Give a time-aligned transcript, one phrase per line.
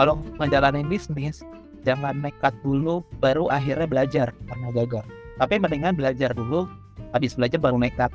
[0.00, 1.44] kalau ngejalanin bisnis
[1.84, 5.04] jangan nekat dulu baru akhirnya belajar karena gagal.
[5.36, 6.64] Tapi mendingan belajar dulu
[7.12, 8.08] habis belajar baru nekat.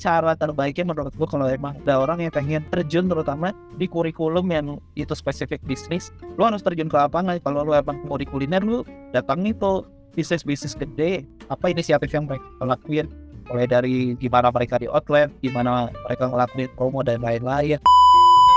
[0.00, 4.80] Cara terbaiknya menurut gue kalau emang ada orang yang pengen terjun terutama di kurikulum yang
[4.96, 7.36] itu spesifik bisnis lu harus terjun ke lapangan.
[7.44, 8.80] Kalau lu emang mau di kuliner lu
[9.12, 9.84] datang itu
[10.16, 13.04] bisnis-bisnis gede apa inisiatif yang mereka lakuin?
[13.52, 17.84] Mulai dari gimana mereka di outlet gimana mereka ngelakuin promo dan lain-lain.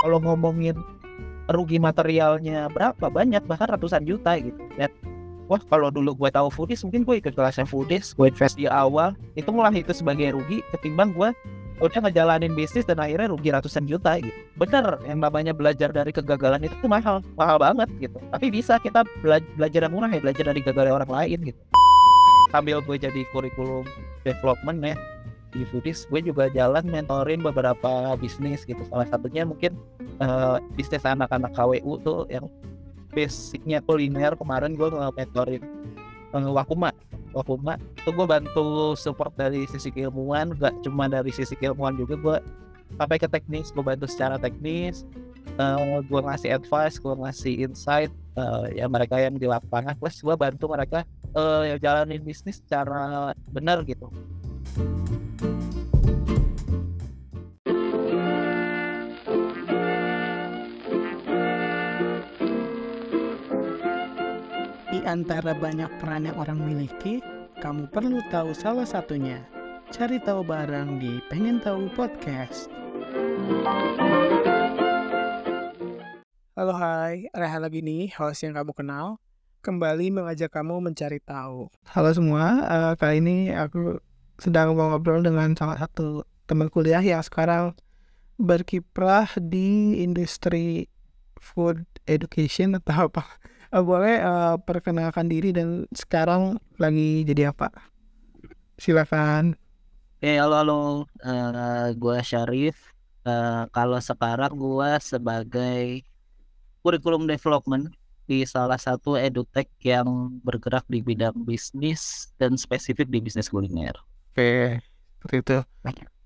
[0.00, 0.72] Kalau ngomongin
[1.50, 3.10] rugi materialnya berapa?
[3.10, 4.58] Banyak bahkan ratusan juta gitu.
[4.78, 4.90] Dan
[5.50, 9.18] wah kalau dulu gue tahu foodies mungkin gue ikut kelasnya foodies gue invest di awal
[9.34, 11.34] itu mulai itu sebagai rugi ketimbang gue
[11.80, 14.36] udah ngejalanin bisnis dan akhirnya rugi ratusan juta gitu.
[14.54, 18.20] Bener yang namanya belajar dari kegagalan itu mahal mahal banget gitu.
[18.30, 21.60] Tapi bisa kita bela belajar yang murah ya belajar dari kegagalan orang lain gitu.
[22.52, 23.88] Sambil gue jadi kurikulum
[24.22, 24.94] development ya
[25.50, 28.80] di foodies gue juga jalan mentorin beberapa bisnis gitu.
[28.86, 29.74] Salah satunya mungkin
[30.22, 32.46] uh, bisnis anak-anak KWU tuh yang
[33.10, 34.38] basicnya kuliner.
[34.38, 35.62] Kemarin gue nge-mentorin
[36.34, 36.94] uh, Wakuma.
[37.30, 42.14] Wakuma itu gue bantu support dari sisi keilmuan gak cuma dari sisi keilmuan juga.
[42.18, 42.36] Gue
[42.98, 45.06] sampai ke teknis gue bantu secara teknis
[45.62, 49.98] uh, gue ngasih advice gue ngasih insight uh, ya mereka yang di lapangan.
[49.98, 51.02] Plus gue bantu mereka
[51.34, 54.10] uh, jalanin bisnis secara benar gitu
[54.70, 54.78] Di
[65.02, 67.18] antara banyak peran yang orang miliki,
[67.58, 69.42] kamu perlu tahu salah satunya.
[69.90, 72.70] Cari tahu bareng di Pengen Tahu Podcast.
[76.54, 79.18] Halo hai, Reha lagi nih, host yang kamu kenal.
[79.66, 81.66] Kembali mengajak kamu mencari tahu.
[81.90, 83.98] Halo semua, uh, kali ini aku
[84.40, 87.76] sedang ngobrol dengan salah satu teman kuliah yang sekarang
[88.40, 90.88] berkiprah di industri
[91.36, 93.22] food education atau apa
[93.70, 97.70] uh, boleh uh, perkenalkan diri dan sekarang lagi jadi apa?
[98.80, 99.54] Silakan.
[100.20, 100.80] Oke, halo halo,
[101.24, 102.76] uh, gue Syarif.
[103.24, 106.04] Uh, kalau sekarang gue sebagai
[106.80, 107.92] kurikulum development
[108.24, 113.92] di salah satu edutech yang bergerak di bidang bisnis dan spesifik di bisnis kuliner.
[114.30, 114.78] Oke,
[115.18, 115.58] seperti itu.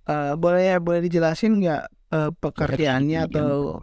[0.04, 1.82] Uh, boleh ya, boleh dijelasin nggak
[2.12, 3.80] uh, pekerjaannya atau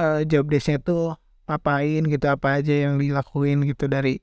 [0.00, 1.12] uh, job desknya itu
[1.44, 4.22] ngapain gitu apa aja yang dilakuin gitu dari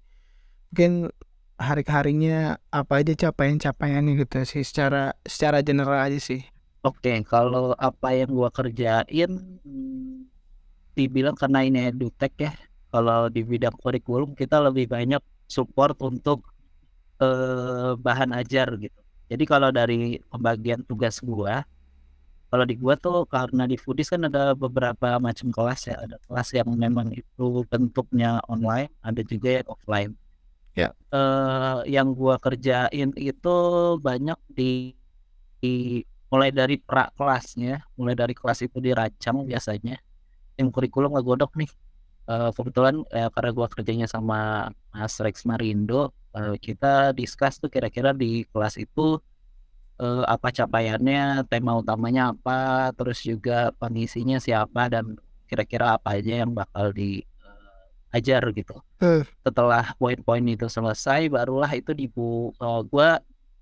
[0.72, 1.12] mungkin
[1.58, 6.42] hari-harinya apa aja capaian-capaiannya gitu sih secara secara general aja sih.
[6.86, 9.59] Oke, kalau apa yang gua kerjain
[10.98, 12.54] dibilang karena ini edutech ya.
[12.88, 16.48] Kalau di bidang kurikulum kita lebih banyak support untuk
[17.19, 19.00] eh, bahan ajar gitu.
[19.27, 21.67] Jadi kalau dari pembagian tugas gua
[22.47, 25.99] kalau di gua tuh karena di foodies kan ada beberapa macam kelas ya.
[25.99, 30.11] Ada kelas yang memang itu bentuknya online ada juga yang offline.
[30.71, 30.95] Ya.
[31.11, 33.57] Uh, yang gua kerjain itu
[33.99, 34.95] banyak di,
[35.59, 39.99] di mulai dari pra kelasnya mulai dari kelas itu dirancang biasanya.
[40.55, 41.71] Yang kurikulum nggak godok nih.
[42.27, 48.14] Uh, kebetulan ya, karena gua kerjanya sama Mas Rex Marindo uh, kita discuss tuh kira-kira
[48.14, 49.18] di kelas itu
[49.98, 55.18] uh, apa capaiannya, tema utamanya apa, terus juga pengisinya siapa dan
[55.50, 58.75] kira-kira apa aja yang bakal diajar uh, gitu.
[59.02, 59.25] Uh.
[59.42, 63.09] Setelah poin-poin itu selesai, barulah itu dibu uh, gue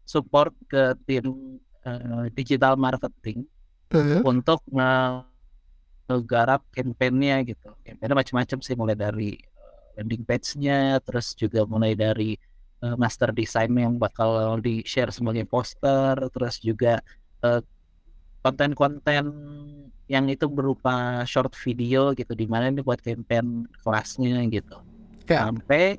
[0.05, 1.57] support ke tim
[1.87, 3.47] uh, digital marketing
[3.95, 4.21] uh.
[4.25, 7.71] untuk menggarap campaignnya gitu.
[7.85, 9.39] Campaignnya macam-macam sih, mulai dari
[9.95, 12.35] landing page-nya, terus juga mulai dari
[12.83, 16.99] uh, master design yang bakal di share sebagai poster terus juga
[17.39, 17.63] konten
[18.75, 19.25] konten-konten
[20.05, 24.77] yang itu berupa short video gitu di mana ini buat campaign kelasnya gitu
[25.25, 25.49] ya.
[25.49, 25.97] sampai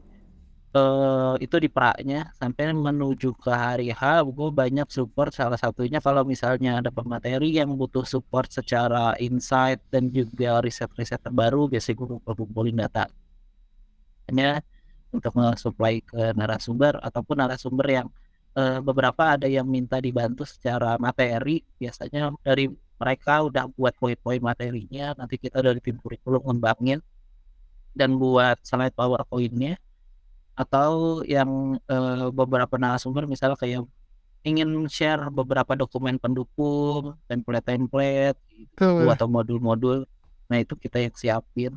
[0.77, 6.23] uh, itu di praknya sampai menuju ke hari H gue banyak support salah satunya kalau
[6.23, 12.79] misalnya ada pemateri yang butuh support secara insight dan juga riset-riset terbaru biasanya gue kumpulin
[12.79, 13.11] data
[14.31, 14.63] hanya
[15.13, 18.07] untuk mensuplai ke narasumber ataupun narasumber yang
[18.59, 21.63] uh, beberapa ada yang minta dibantu secara materi.
[21.79, 27.01] Biasanya dari mereka udah buat poin-poin materinya nanti kita dari tim kurikulum ngembangin.
[27.97, 29.81] Dan buat slide powerpointnya
[30.53, 33.89] atau yang uh, beberapa narasumber misalnya kayak
[34.45, 40.05] ingin share beberapa dokumen pendukung template-template gitu, atau modul-modul.
[40.53, 41.73] Nah itu kita yang siapin.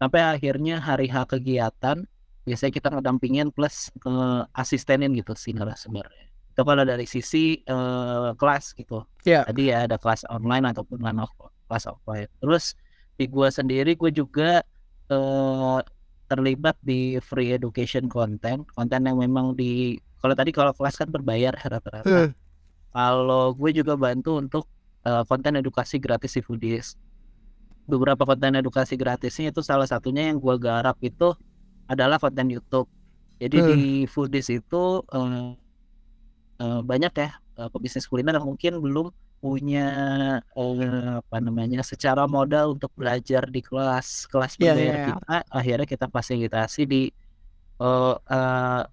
[0.00, 2.08] Sampai akhirnya hari H kegiatan
[2.42, 4.12] biasanya kita ngedampingin plus ke
[4.56, 9.46] asistenin gitu sih narasumbernya itu kalau dari sisi uh, kelas gitu yeah.
[9.46, 11.24] tadi ya ada kelas online ataupun non
[11.70, 12.76] kelas offline terus
[13.16, 14.60] di gue sendiri gue juga
[15.08, 15.80] uh,
[16.32, 21.52] terlibat di free education content, konten yang memang di kalau tadi kalau kelas kan berbayar
[21.52, 22.00] rata-rata.
[22.08, 22.32] Hmm.
[22.92, 24.64] Kalau gue juga bantu untuk
[25.04, 26.96] uh, konten edukasi gratis di Foodies.
[27.84, 31.36] Beberapa konten edukasi gratisnya itu salah satunya yang gue garap itu
[31.90, 32.88] adalah konten YouTube.
[33.42, 33.68] Jadi hmm.
[33.74, 35.52] di Foodies itu uh,
[36.62, 39.10] uh, banyak ya uh, pebisnis kuliner yang mungkin belum
[39.42, 39.86] punya
[40.54, 45.06] uh, apa namanya secara modal untuk belajar di kelas kelas yeah, yeah, yeah.
[45.10, 47.02] kita akhirnya kita fasilitasi di
[47.82, 48.86] uh, uh,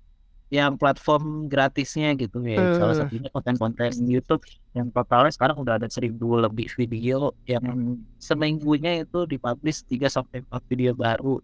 [0.49, 2.81] yang platform gratisnya gitu ya uh.
[2.81, 4.41] salah satunya konten-konten YouTube
[4.73, 10.65] yang totalnya sekarang udah ada seribu lebih video yang seminggunya itu dipublish 3 sampai empat
[10.65, 11.37] video baru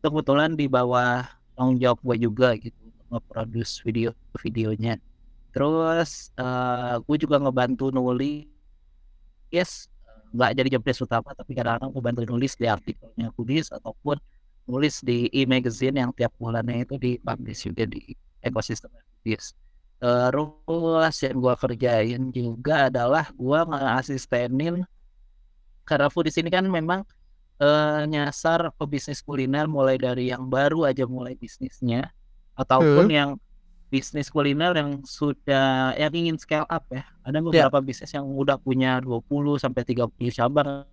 [0.00, 1.24] kebetulan di bawah
[1.56, 4.98] tanggung jawab gue juga gitu nge-produce video-videonya
[5.54, 8.44] terus uh, gue juga ngebantu nulis
[9.48, 9.88] yes
[10.36, 14.20] nggak jadi job desk utama tapi kadang-kadang gue bantu nulis di artikelnya tulis ataupun
[14.68, 18.90] nulis di e-magazine yang tiap bulannya itu di publish juga di ekosistem
[19.24, 19.54] yes.
[19.96, 24.84] terus yang gue kerjain juga adalah gue ngasistenin
[25.86, 27.06] karena food di sini kan memang
[27.60, 32.12] uh, nyasar pebisnis kuliner mulai dari yang baru aja mulai bisnisnya
[32.56, 33.16] ataupun hmm.
[33.16, 33.30] yang
[33.86, 37.06] bisnis kuliner yang sudah yang ingin scale up ya.
[37.22, 37.42] Ada ya.
[37.44, 37.86] beberapa yeah.
[37.86, 40.84] bisnis yang udah punya 20 sampai 30 cabang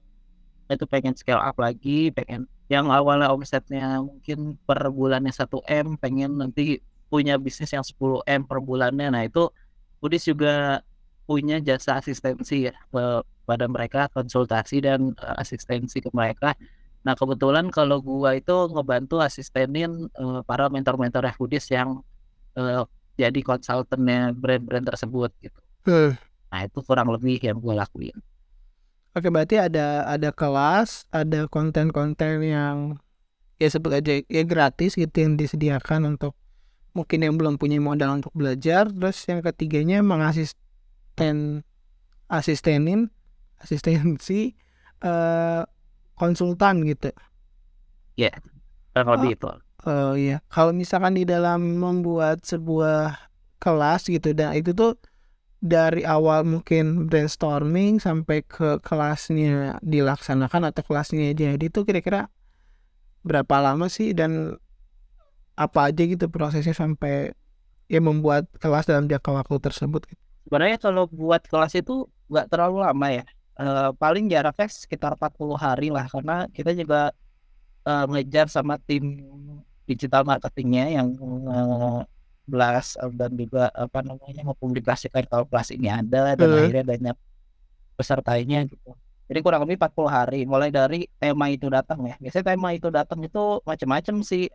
[0.71, 6.39] itu pengen scale up lagi, pengen yang awalnya omsetnya mungkin per bulannya 1 M, pengen
[6.39, 6.79] nanti
[7.11, 9.07] punya bisnis yang 10 M per bulannya.
[9.13, 9.51] Nah, itu
[10.03, 10.83] Udis juga
[11.23, 12.75] punya jasa asistensi ya
[13.43, 16.55] pada mereka konsultasi dan uh, asistensi ke mereka.
[17.03, 21.99] Nah kebetulan kalau gua itu ngebantu asistenin uh, para mentor-mentor Udis yang
[22.55, 22.87] uh,
[23.19, 25.59] jadi konsultannya brand-brand tersebut gitu.
[25.85, 26.15] Hmm.
[26.49, 28.17] Nah itu kurang lebih yang gue lakuin.
[29.13, 32.97] Oke berarti ada ada kelas, ada konten-konten yang
[33.61, 36.33] ya sebut aja ya gratis gitu yang disediakan untuk
[36.97, 38.89] mungkin yang belum punya modal untuk belajar.
[38.89, 40.01] Terus yang ketiganya
[41.13, 41.61] mengasisten
[42.29, 43.01] asistenin
[43.61, 44.57] asistensi
[45.05, 45.63] uh,
[46.17, 47.13] konsultan gitu.
[48.17, 48.35] Ya, yeah,
[48.93, 49.35] kurang lebih oh.
[49.35, 49.47] itu.
[49.83, 53.19] Oh iya, kalau misalkan di dalam membuat sebuah
[53.59, 54.95] kelas gitu dan itu tuh
[55.63, 62.27] dari awal mungkin brainstorming sampai ke kelasnya dilaksanakan atau kelasnya jadi itu kira-kira
[63.23, 64.59] berapa lama sih dan
[65.55, 67.31] apa aja gitu prosesnya sampai
[67.87, 70.23] ya membuat kelas dalam jangka waktu tersebut gitu.
[70.43, 73.23] Sebenarnya kalau buat kelas itu nggak terlalu lama ya.
[73.53, 77.13] E, paling jaraknya sekitar 40 hari lah karena kita juga
[77.85, 79.23] e, ngejar sama tim
[79.83, 81.07] digital marketingnya yang
[81.47, 82.01] uh,
[82.43, 86.59] belas dan juga apa namanya mempublikasikan kalau kelas ini ada dan uh.
[86.59, 87.17] akhirnya banyak
[87.95, 88.95] pesertanya gitu.
[89.31, 92.15] Jadi kurang lebih 40 hari mulai dari tema itu datang ya.
[92.19, 94.51] Biasanya tema itu datang itu macam-macam sih.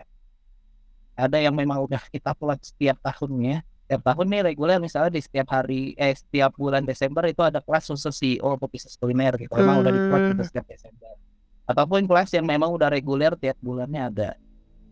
[1.19, 3.65] Ada yang memang udah kita buat setiap tahunnya.
[3.89, 7.89] Setiap tahun nih reguler misalnya di setiap hari eh setiap bulan Desember itu ada kelas
[7.89, 9.57] khusus CEO bisnis kuliner gitu.
[9.57, 9.83] Memang uh.
[9.83, 11.17] udah dibuat gitu setiap Desember.
[11.65, 14.31] Ataupun kelas yang memang udah reguler tiap bulannya ada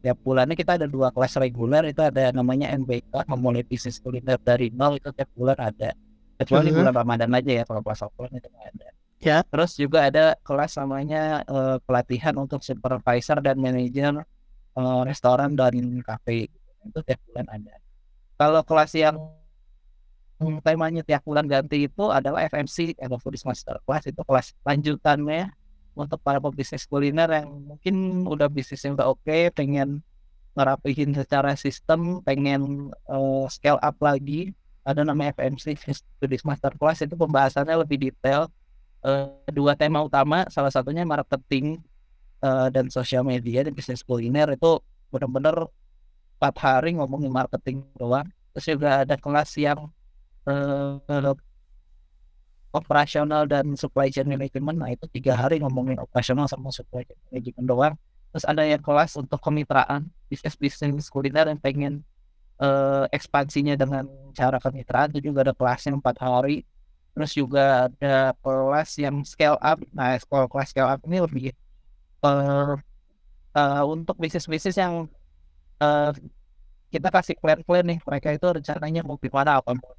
[0.06, 4.70] tiap bulannya kita ada dua kelas reguler itu ada namanya NBK memulai bisnis kuliner dari
[4.70, 5.98] nol itu tiap bulan ada
[6.38, 6.78] kecuali uh-huh.
[6.78, 8.88] bulan Ramadan aja ya kalau kelas offline itu ada
[9.18, 14.22] ya terus juga ada kelas namanya uh, pelatihan untuk supervisor dan manajer
[14.78, 15.74] uh, restoran dan
[16.06, 16.52] kafe
[16.86, 17.74] itu tiap bulan ada
[18.36, 19.16] kalau kelas yang
[20.60, 25.48] temanya tiap bulan ganti itu adalah FMC atau Foodies Master Class itu kelas lanjutannya
[25.96, 30.04] untuk para pebisnis kuliner yang mungkin udah bisnisnya udah oke, okay, pengen
[30.52, 34.52] ngerapihin secara sistem, pengen uh, scale up lagi.
[34.86, 38.52] Ada nama FMC Studies Masterclass itu pembahasannya lebih detail.
[39.00, 41.80] Uh, dua tema utama, salah satunya marketing
[42.44, 44.78] uh, dan sosial media dan bisnis kuliner itu
[45.10, 45.68] benar-benar
[46.36, 48.28] empat hari ngomongin marketing doang.
[48.52, 49.88] Terus juga ada kelas yang
[50.48, 51.34] uh,
[52.76, 54.76] operasional dan supply chain management.
[54.76, 57.94] Nah itu tiga hari ngomongin operasional sama supply chain management doang.
[58.36, 62.04] Terus ada yang kelas untuk kemitraan bisnis bisnis kuliner yang pengen
[62.60, 64.04] uh, ekspansinya dengan
[64.36, 65.08] cara kemitraan.
[65.16, 66.68] Itu juga ada kelasnya empat hari.
[67.16, 69.80] Terus juga ada kelas yang scale up.
[69.96, 71.44] Nah kalau kelas scale up ini lebih
[72.20, 72.76] uh,
[73.56, 75.08] uh, untuk bisnis-bisnis yang
[75.80, 76.12] uh,
[76.90, 79.92] kita kasih plan-plan nih mereka itu rencananya mau gimana apa mau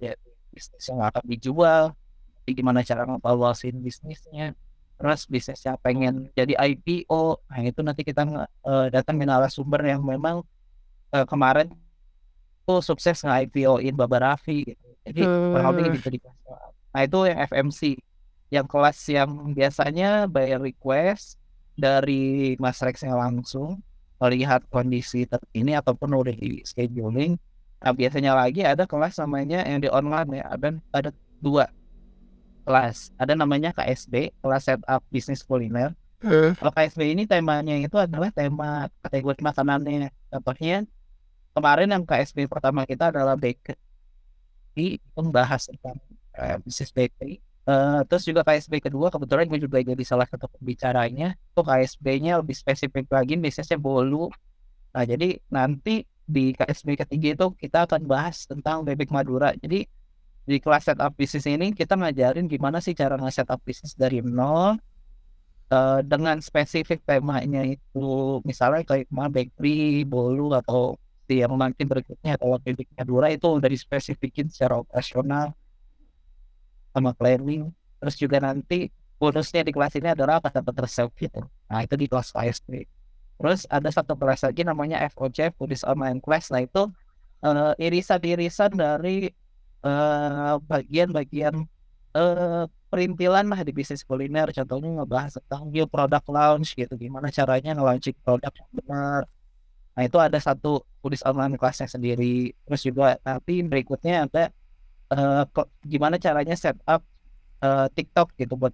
[0.50, 1.84] bisnis yang akan dijual
[2.48, 4.56] gimana cara ngevaluasin bisnisnya
[4.98, 8.24] terus bisnisnya pengen jadi IPO nah itu nanti kita
[8.64, 10.42] uh, datangin sumber yang memang
[11.12, 11.70] uh, kemarin
[12.64, 14.88] tuh sukses nge-IPO-in Baba Raffi gitu.
[15.06, 15.52] jadi hmm.
[15.54, 16.20] kurang lebih gitu di
[16.92, 17.82] nah itu yang FMC
[18.48, 21.36] yang kelas yang biasanya bayar request
[21.78, 23.84] dari Mas Rex yang langsung
[24.18, 27.38] melihat kondisi terkini ataupun udah di scheduling.
[27.78, 31.70] Nah biasanya lagi ada kelas namanya yang di online ya, ada ada dua
[32.68, 33.14] kelas.
[33.16, 35.96] Ada namanya KSB, kelas setup bisnis kuliner.
[36.26, 40.10] Eh, Kalau KSB ini temanya itu adalah tema kategori makanannya.
[40.34, 40.84] Contohnya
[41.54, 43.78] kemarin yang KSB pertama kita adalah bakery,
[44.76, 46.02] itu membahas tentang
[46.36, 47.40] eh, bisnis bakery.
[47.68, 51.36] Eh, terus juga KSB kedua kebetulan gue juga jadi salah satu pembicaranya.
[51.36, 54.32] Itu KSB-nya lebih spesifik lagi bisnisnya bolu.
[54.96, 59.52] Nah jadi nanti di KSB ketiga itu kita akan bahas tentang bebek Madura.
[59.60, 59.84] Jadi
[60.48, 64.80] di kelas setup bisnis ini kita ngajarin gimana sih cara nge-setup bisnis dari nol
[65.68, 70.96] eh, dengan spesifik temanya itu misalnya kayak bakery, bolu atau
[71.28, 75.52] yang nanti berikutnya atau bebek Madura itu udah dispesifikin secara operasional
[76.98, 77.70] sama planning.
[78.02, 78.90] Terus juga nanti
[79.22, 81.46] bonusnya di kelas ini adalah dapat resep gitu.
[81.70, 82.90] Nah itu di kelas KSP.
[83.38, 86.50] Terus ada satu kelas lagi namanya FOC, Foodies Online Class.
[86.50, 86.90] Nah itu
[87.46, 89.30] eh, irisan-irisan dari
[89.86, 91.56] eh, bagian-bagian
[92.18, 94.50] eh, perintilan lah di bisnis kuliner.
[94.50, 96.98] Contohnya ngebahas tentang new product launch gitu.
[96.98, 99.30] Gimana caranya nge-launching produk benar.
[99.98, 102.54] Nah itu ada satu Foodies Online Classnya sendiri.
[102.66, 104.50] Terus juga nanti berikutnya ada
[105.56, 107.02] kok- gimana caranya setup
[107.64, 108.74] eh, TikTok gitu buat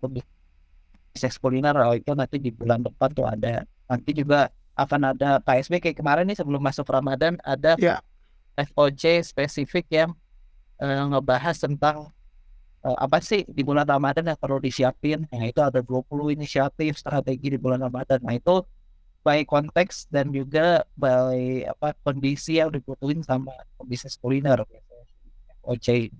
[1.13, 1.75] bisnis kuliner.
[1.77, 3.63] Oh, itu nanti di bulan depan tuh ada.
[3.89, 8.01] Nanti juga akan ada KSB kayak kemarin nih sebelum masuk Ramadan ada Ya.
[8.57, 10.09] FOC spesifik yang
[10.81, 12.09] eh, ngebahas tentang
[12.85, 15.25] eh, apa sih di bulan Ramadan yang perlu disiapin.
[15.29, 18.19] Nah, itu ada 20 inisiatif strategi di bulan Ramadan.
[18.25, 18.65] Nah, itu
[19.23, 23.55] by konteks dan juga by apa kondisi yang dibutuhin sama
[23.87, 24.65] bisnis kuliner.
[25.63, 26.11] FOC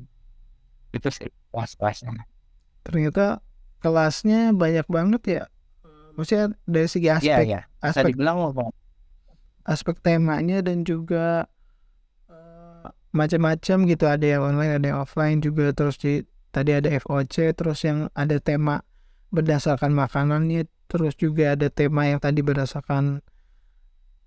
[0.94, 2.24] itu sih kelas-kelasnya.
[2.84, 3.40] ternyata
[3.80, 5.44] kelasnya banyak banget ya.
[6.14, 7.62] Maksudnya dari segi Iya, aspek iya.
[7.82, 8.72] Bisa aspek dibilang ngomong.
[9.64, 11.48] aspek temanya dan juga
[12.28, 16.22] eh, macam-macam gitu ada yang online ada yang offline juga terus di
[16.52, 18.84] tadi ada FOC terus yang ada tema
[19.32, 23.24] berdasarkan makanannya terus juga ada tema yang tadi berdasarkan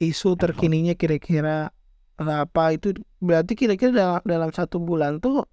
[0.03, 1.71] isu terkininya kira-kira
[2.17, 5.45] apa itu berarti kira-kira dalam, dalam satu bulan tuh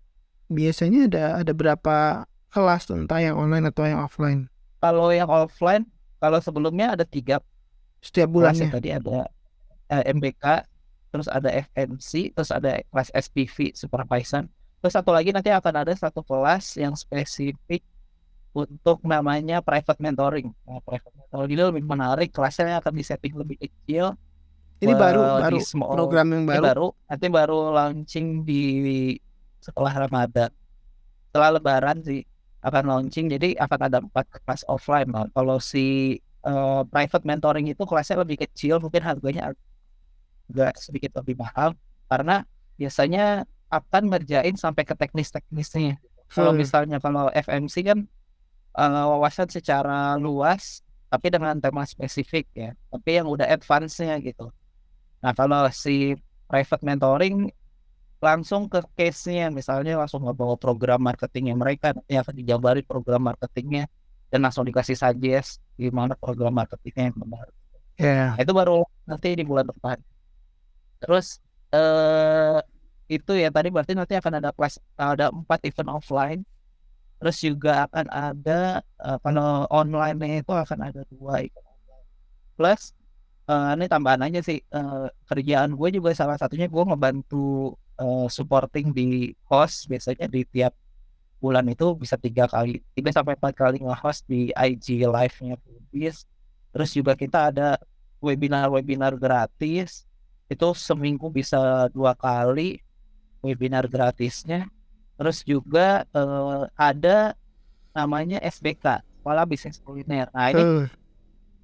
[0.48, 4.48] biasanya ada ada berapa kelas entah yang online atau yang offline
[4.84, 5.88] Kalau yang offline,
[6.20, 7.40] kalau sebelumnya ada tiga
[8.04, 9.18] setiap kelas ya bulannya tadi ada
[9.88, 10.44] eh, MBK,
[11.12, 14.52] terus ada FMC, terus ada kelas SPV supervision.
[14.84, 17.80] Terus satu lagi nanti akan ada satu kelas yang spesifik
[18.52, 20.52] untuk namanya private mentoring.
[20.68, 24.20] Nah, private mentoring ini lebih menarik, kelasnya akan disetting lebih kecil.
[24.82, 28.62] Ini baru baru small- program yang Ini baru baru, nanti baru launching di
[29.60, 30.52] setelah Ramadan.
[31.30, 32.22] Setelah Lebaran sih
[32.64, 35.08] akan launching, jadi akan ada empat kelas offline.
[35.30, 39.56] Kalau si eh, private mentoring itu kelasnya lebih kecil, mungkin harganya
[40.52, 41.72] agak sedikit lebih mahal
[42.08, 42.44] karena
[42.76, 45.98] biasanya akan ngerjain sampai ke teknis-teknisnya.
[46.28, 46.60] Kalau Hmm.
[46.60, 48.00] misalnya kalau FMC kan
[48.74, 54.50] eh, wawasan secara luas, tapi dengan tema spesifik ya, tapi yang udah advance-nya gitu.
[55.24, 56.20] Nah kalau si
[56.52, 57.48] private mentoring
[58.24, 63.88] langsung ke case-nya, misalnya langsung ngebawa program marketingnya mereka, nanti akan dijabarin program marketingnya
[64.32, 67.48] dan langsung dikasih suggest gimana program marketingnya yang benar.
[68.00, 69.98] ya Nah, itu baru nanti di bulan depan.
[71.04, 71.40] Terus
[71.76, 72.60] eh
[73.12, 76.42] itu ya tadi berarti nanti akan ada kelas ada empat event offline.
[77.20, 82.08] Terus juga akan ada eh, kalau online itu akan ada dua event online.
[82.56, 82.82] Plus
[83.50, 84.60] eh, ini tambahan aja sih.
[84.62, 89.88] Eh, kerjaan gue juga salah satunya gue ngebantu eh, supporting di host.
[89.92, 90.74] Biasanya di tiap
[91.44, 95.56] bulan itu bisa tiga kali tiga sampai empat kali nge-host di IG live-nya.
[95.60, 96.24] Foodies.
[96.74, 97.78] Terus juga kita ada
[98.24, 100.08] webinar-webinar gratis.
[100.48, 102.80] Itu seminggu bisa dua kali
[103.44, 104.68] webinar gratisnya.
[105.20, 107.36] Terus juga eh, ada
[107.94, 110.28] namanya SBK Sekolah Bisnis Kuliner.
[110.34, 110.64] Nah ini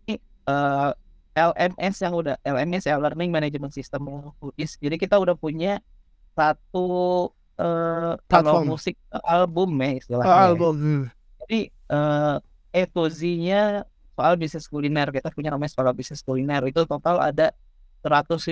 [0.09, 0.19] Eh,
[0.49, 0.91] eh,
[1.37, 4.07] LMS yang udah LMS ya Learning Management System.
[4.41, 5.79] Foodies jadi kita udah punya
[6.33, 10.31] satu eh, kalau musik eh, album ya oh, istilahnya.
[10.31, 10.45] Ya.
[10.49, 11.03] album hmm.
[11.45, 12.37] Jadi eh
[12.69, 13.83] A to Z-nya
[14.13, 15.09] soal bisnis kuliner.
[15.09, 16.61] Kita punya namanya sekolah bisnis kuliner.
[16.69, 17.53] Itu total ada
[18.05, 18.45] 150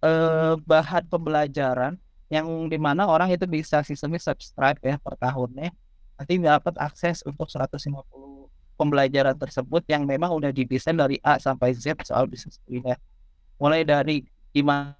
[0.00, 2.00] eh bahan pembelajaran
[2.32, 5.74] yang di mana orang itu bisa sistemnya subscribe ya per tahunnya.
[6.16, 8.39] Nanti dapat akses untuk 150
[8.80, 12.96] pembelajaran tersebut yang memang udah didesain dari A sampai Z soal bisnis kuliner.
[13.60, 14.24] Mulai dari
[14.56, 14.96] gimana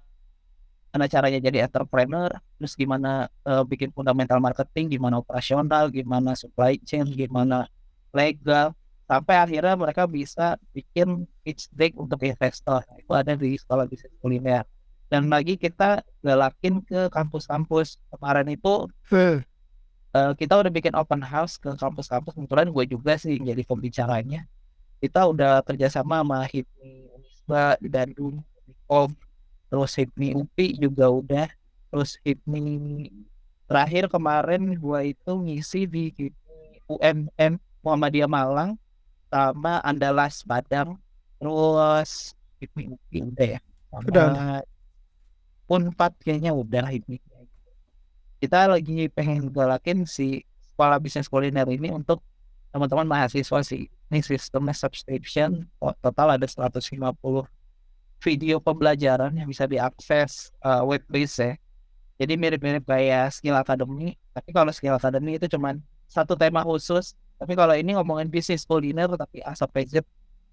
[1.09, 2.29] caranya jadi entrepreneur
[2.61, 7.65] terus gimana eh, bikin fundamental marketing, gimana operasional, gimana supply chain, gimana
[8.13, 8.77] legal,
[9.09, 12.85] sampai akhirnya mereka bisa bikin pitch deck untuk investor.
[13.01, 14.63] Itu ada di sekolah bisnis kuliner.
[15.11, 17.99] Dan lagi kita galakin ke kampus-kampus.
[18.15, 18.87] Kemarin itu.
[20.15, 22.35] Eh, kita udah bikin open house ke kampus-kampus.
[22.35, 24.47] Kebetulan gue juga sih jadi pembicaranya
[25.01, 29.09] kita udah kerjasama sama HIPMI Unisba Bandung Unicom
[29.71, 31.47] terus HIPMI UPI juga udah.
[31.89, 32.63] Terus HIPMI
[33.65, 38.77] terakhir kemarin gue itu ngisi di HIPMI UMM Muhammadiyah Malang
[39.33, 41.01] sama Andalas Padang.
[41.41, 43.59] Terus HIPMI UPI udah ya.
[43.89, 44.29] Sama Udah,
[45.71, 47.17] Unpad kayaknya udah HIPMI
[48.41, 50.41] kita lagi pengen galakin si
[50.73, 52.25] sekolah bisnis kuliner ini untuk
[52.73, 53.85] teman-teman mahasiswa sih.
[54.09, 56.81] Ini sistemnya subscription Oh, total ada 150
[58.21, 61.53] video pembelajaran yang bisa diakses uh, web based ya.
[62.17, 65.77] Jadi mirip-mirip kayak skill academy tapi kalau skill academy itu cuman
[66.09, 67.13] satu tema khusus.
[67.37, 69.93] Tapi kalau ini ngomongin bisnis kuliner tapi asap PZ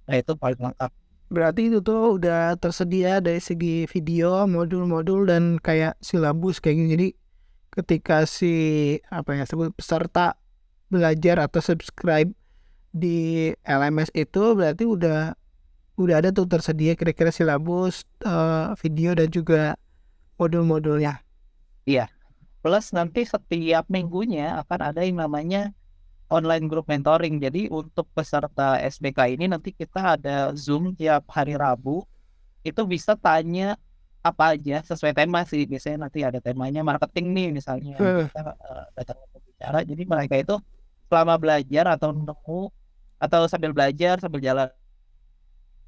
[0.04, 0.92] nah itu paling lengkap.
[1.28, 6.88] Berarti itu tuh udah tersedia dari segi video, modul-modul dan kayak silabus kayak gini.
[6.96, 7.08] Jadi
[7.78, 10.34] ketika si apa ya sebut peserta
[10.90, 12.26] belajar atau subscribe
[12.90, 15.38] di LMS itu berarti udah
[15.98, 19.74] udah ada tuh tersedia kira-kira silabus, eh, video dan juga
[20.38, 21.22] modul-modulnya.
[22.62, 25.74] plus nanti setiap minggunya akan ada yang namanya
[26.30, 27.42] online group mentoring.
[27.42, 32.06] Jadi untuk peserta SBK ini nanti kita ada Zoom tiap hari Rabu.
[32.62, 33.78] Itu bisa tanya
[34.28, 35.64] apa aja sesuai tema sih.
[35.64, 37.96] Biasanya nanti ada temanya marketing nih misalnya.
[37.96, 38.28] Eh.
[38.28, 39.78] Kita eh, datang pembicara.
[39.84, 40.54] Jadi mereka itu
[41.08, 42.60] selama belajar atau nemu
[43.18, 44.68] atau sambil belajar sambil jalan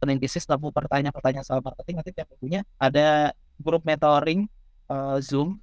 [0.00, 4.48] running bisnis nemu pertanyaan-pertanyaan soal marketing nanti tiap minggunya ada grup mentoring
[4.88, 5.60] eh, Zoom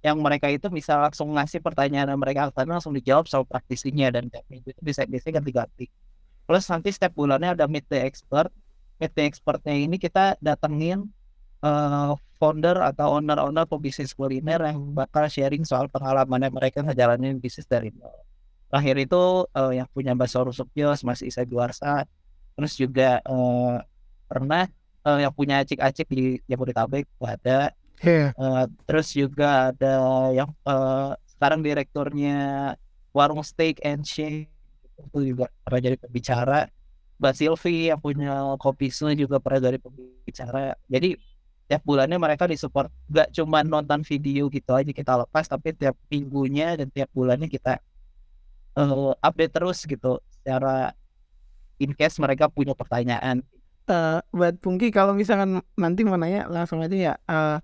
[0.00, 4.48] yang mereka itu bisa langsung ngasih pertanyaan mereka tanya langsung dijawab sama praktisinya dan tiap
[4.48, 5.92] minggu itu bisa biasanya ganti-ganti.
[6.48, 8.48] Plus nanti setiap bulannya ada meet the expert.
[8.96, 11.12] Meet the expertnya ini kita datengin
[11.64, 17.92] eh, founder atau owner-owner pebisnis kuliner yang bakal sharing soal pengalamannya mereka ngejalanin bisnis dari
[17.92, 18.12] nol.
[18.70, 22.08] Terakhir itu eh, yang punya Baso Rusuk Yos, Mas Isa Duarsa,
[22.56, 23.76] terus juga eh,
[24.30, 24.64] pernah
[25.04, 28.32] eh, yang punya acik-acik di Jabodetabek ada Iya.
[28.32, 29.94] Eh, terus juga ada
[30.32, 32.36] yang eh, sekarang direkturnya
[33.12, 34.48] warung steak and shake
[35.00, 36.68] itu juga pernah jadi pembicara
[37.20, 41.16] Mbak Silvi yang punya kopi juga pernah jadi pembicara jadi
[41.70, 42.90] tiap bulannya mereka disupport.
[43.06, 47.78] Gak cuma nonton video gitu aja kita lepas tapi tiap minggunya dan tiap bulannya kita
[48.74, 50.90] eh, update terus gitu secara
[51.78, 53.46] in case mereka punya pertanyaan.
[53.86, 57.14] Eh, buat Pungki kalau misalkan nanti mau nanya langsung aja ya.
[57.30, 57.58] Eh,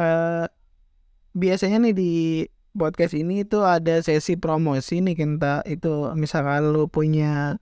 [0.00, 0.46] eh,
[1.36, 2.12] biasanya nih di
[2.72, 7.60] podcast ini itu ada sesi promosi nih kita itu misalkan lu punya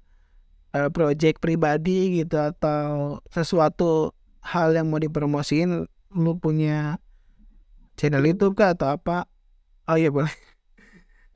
[0.79, 4.15] eh, project pribadi gitu atau sesuatu
[4.49, 5.85] hal yang mau dipromosiin
[6.17, 6.97] lu punya
[8.01, 9.29] channel YouTube kah atau apa?
[9.85, 10.33] Oh iya boleh.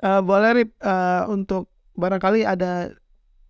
[0.03, 0.71] Eh, boleh Rip.
[0.83, 2.91] Eh, untuk barangkali ada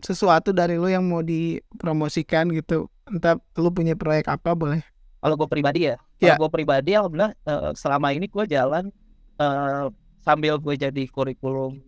[0.05, 4.85] sesuatu dari lu yang mau dipromosikan gitu entah lu punya proyek apa boleh.
[5.25, 5.97] Kalau gue pribadi ya?
[6.21, 8.93] Kalau gue pribadi alhamdulillah eh, selama ini gue jalan
[9.41, 9.87] eh,
[10.21, 11.81] sambil gue jadi kurikulum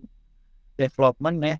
[0.80, 1.56] development ya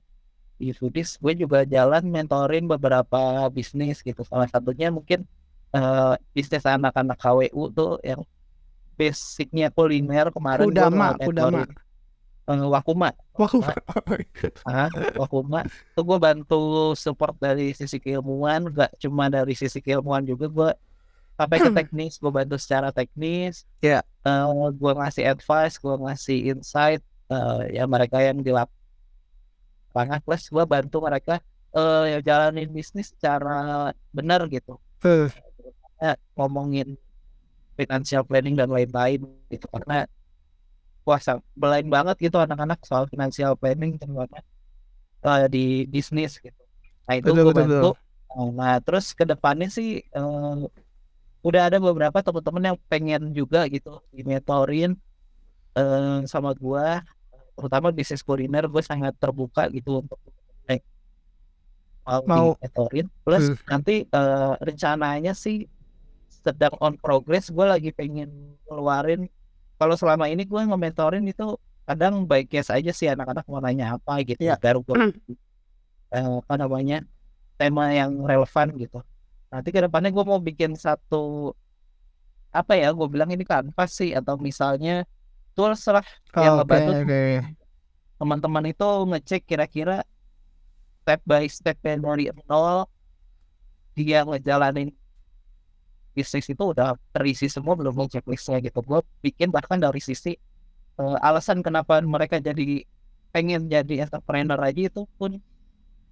[0.57, 4.25] di gue juga jalan mentorin beberapa bisnis gitu.
[4.25, 5.29] Salah satunya mungkin
[5.75, 8.23] eh, bisnis anak-anak KWU tuh yang
[8.95, 11.67] basicnya kuliner kemarin Kudama Kudama.
[12.45, 13.09] Eh, Wakuma.
[13.41, 13.49] Wah,
[14.69, 15.65] ah Wakuma.
[15.97, 20.71] Tuh gue bantu support dari sisi keilmuan gak cuma dari sisi keilmuan juga gue
[21.41, 23.65] sampai ke teknis gue bantu secara teknis.
[23.81, 24.05] Ya.
[24.29, 27.01] Eh, gue ngasih advice gue ngasih insight
[27.33, 31.41] eh, ya mereka yang di lapangan plus gue bantu mereka
[31.75, 34.79] eh yang jalanin bisnis secara benar gitu.
[35.01, 35.33] Eh,
[36.03, 36.99] Eh, ngomongin
[37.79, 39.67] financial planning dan lain-lain gitu.
[39.71, 40.07] Karena
[41.05, 41.21] wah
[41.55, 44.41] belain banget gitu anak-anak soal financial planning terutama
[45.25, 46.63] eh, di bisnis gitu.
[47.05, 47.91] Nah itu Betul, gue betul, bantu.
[48.59, 50.57] nah terus ke depannya sih eh,
[51.45, 54.97] udah ada beberapa teman-teman yang pengen juga gitu dimentorin
[55.77, 57.05] eh, sama gua.
[57.55, 60.19] Terutama bisnis kuliner gue sangat terbuka gitu untuk
[60.73, 60.81] eh,
[62.27, 63.07] mau, dimentorin.
[63.25, 63.57] Plus Hmm.
[63.69, 65.69] nanti eh, rencananya sih
[66.45, 68.29] sedang on progress gue lagi pengen
[68.69, 69.27] keluarin
[69.81, 74.21] kalau selama ini gue nge-mentorin itu kadang by case aja sih anak-anak mau nanya apa
[74.23, 74.57] gitu Iya.
[74.61, 74.95] baru gue
[76.13, 77.03] eh, apa namanya
[77.57, 78.99] tema yang relevan gitu.
[79.49, 81.55] Nanti ke depannya gue mau bikin satu
[82.51, 85.03] apa ya gue bilang ini kanvas sih atau misalnya
[85.55, 87.23] tools lah yang Oke ngebantu oke.
[88.15, 90.07] teman-teman itu ngecek kira-kira
[91.03, 92.87] step by step dari nol
[93.95, 94.91] dia ngejalanin
[96.15, 100.39] bisnis itu udah terisi semua belum mau checklistnya gitu gue bikin bahkan dari sisi
[101.03, 102.87] uh, alasan kenapa mereka jadi
[103.35, 105.43] pengen jadi entrepreneur aja itu pun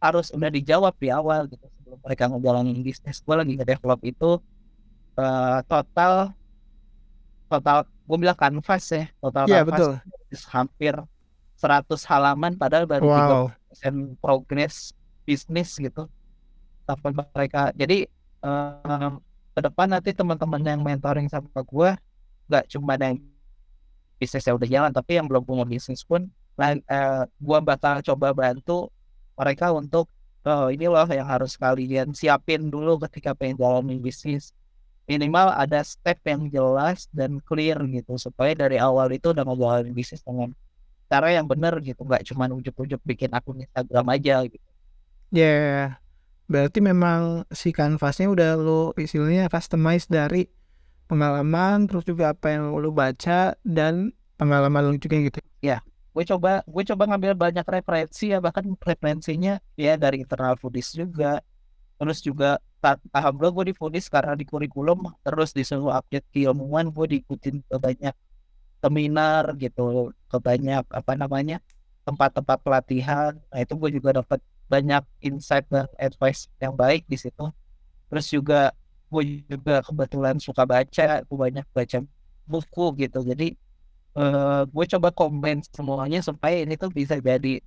[0.03, 4.31] harus udah dijawab di awal gitu sebelum mereka ngejalanin bisnis gue lagi nge-develop itu
[5.15, 6.35] uh, total
[7.47, 9.95] total gue bilang kanvas ya total yeah, kanvas betul.
[10.51, 10.95] hampir
[11.63, 13.47] 100 halaman padahal baru wow.
[13.79, 14.91] 3% progress
[15.23, 16.11] bisnis gitu
[16.83, 18.11] tapi mereka jadi
[18.43, 21.91] uh, ke depan nanti teman-teman yang mentoring sama gue
[22.49, 23.21] nggak cuma yang
[24.17, 28.89] bisnisnya udah jalan tapi yang belum punya bisnis pun eh, gue bakal coba bantu
[29.37, 30.09] mereka untuk
[30.47, 34.57] oh ini loh yang harus kalian siapin dulu ketika pengen jalanin bisnis
[35.07, 40.23] minimal ada step yang jelas dan clear gitu supaya dari awal itu udah ngejalanin bisnis
[40.23, 40.55] dengan
[41.11, 44.69] cara yang benar gitu nggak cuma ujuk-ujuk bikin akun Instagram aja gitu
[45.29, 46.02] ya yeah.
[46.51, 50.51] Berarti memang si kanvasnya udah lo istilahnya customize dari
[51.07, 55.39] pengalaman terus juga apa yang lo baca dan pengalaman lo juga gitu.
[55.63, 60.93] Ya, gue coba gue coba ngambil banyak referensi ya bahkan referensinya ya dari internal foodies
[60.93, 61.41] juga
[61.97, 62.61] terus juga
[63.15, 68.15] alhamdulillah gue di foodies karena di kurikulum terus disuruh update keilmuan gue diikutin ke banyak
[68.83, 71.63] seminar gitu ke banyak apa namanya
[72.05, 77.53] tempat-tempat pelatihan nah itu gue juga dapat banyak insight dan advice yang baik di situ.
[78.09, 78.73] Terus juga
[79.13, 82.01] gue juga kebetulan suka baca gue banyak baca
[82.49, 83.21] buku gitu.
[83.21, 83.53] Jadi
[84.17, 87.61] uh, gue coba komen semuanya supaya ini tuh bisa jadi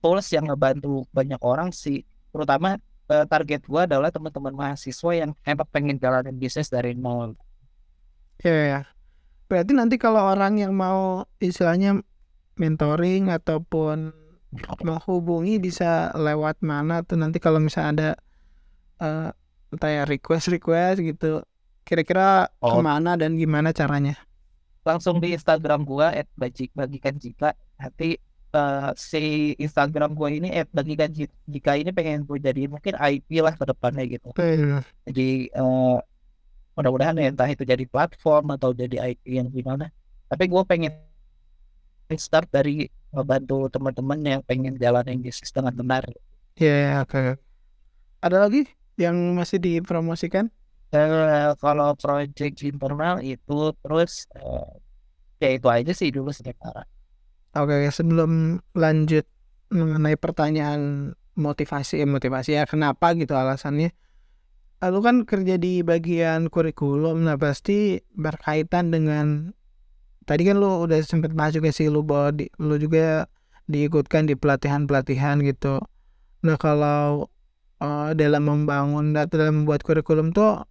[0.00, 2.08] tools yang ngebantu banyak orang sih.
[2.32, 2.80] Terutama
[3.12, 7.36] uh, target gue adalah teman-teman mahasiswa yang emang pengen jalanin bisnis dari nol.
[8.40, 8.88] Ya
[9.50, 12.00] berarti nanti kalau orang yang mau istilahnya
[12.54, 14.14] mentoring ataupun
[14.82, 18.10] menghubungi bisa lewat mana tuh nanti kalau misalnya ada
[18.98, 19.28] uh,
[19.70, 21.46] entah ya request request gitu
[21.86, 22.74] kira-kira oh.
[22.74, 24.18] ke mana dan gimana caranya
[24.82, 26.26] langsung di Instagram gua at
[26.74, 28.18] bagikan jika nanti
[28.50, 31.14] uh, si Instagram gua ini at bagikan
[31.46, 34.82] jika ini pengen gue jadi mungkin IP lah ke depannya gitu hmm.
[35.06, 36.02] jadi uh,
[36.74, 39.94] mudah-mudahan ya entah itu jadi platform atau jadi IP yang gimana
[40.26, 40.94] tapi gue pengen
[42.14, 46.06] start dari membantu teman-teman yang pengen jalanin bisnis dengan benar.
[46.58, 47.10] Iya, yeah, oke.
[47.10, 47.28] Okay.
[48.20, 48.62] Ada lagi
[49.00, 50.52] yang masih dipromosikan?
[50.90, 54.66] Uh, kalau project internal itu terus uh,
[55.38, 56.82] ya itu aja sih dulu sementara.
[57.54, 59.26] Oke, okay, sebelum lanjut
[59.70, 63.94] mengenai pertanyaan motivasi, eh, motivasi ya kenapa gitu alasannya.
[64.80, 69.52] Lalu kan kerja di bagian kurikulum, nah pasti berkaitan dengan
[70.30, 73.26] tadi kan lu udah sempet bahas juga sih lu bahwa di, lu juga
[73.66, 75.82] diikutkan di pelatihan-pelatihan gitu.
[76.46, 77.26] Nah kalau
[77.82, 80.62] uh, dalam membangun atau dalam membuat kurikulum tuh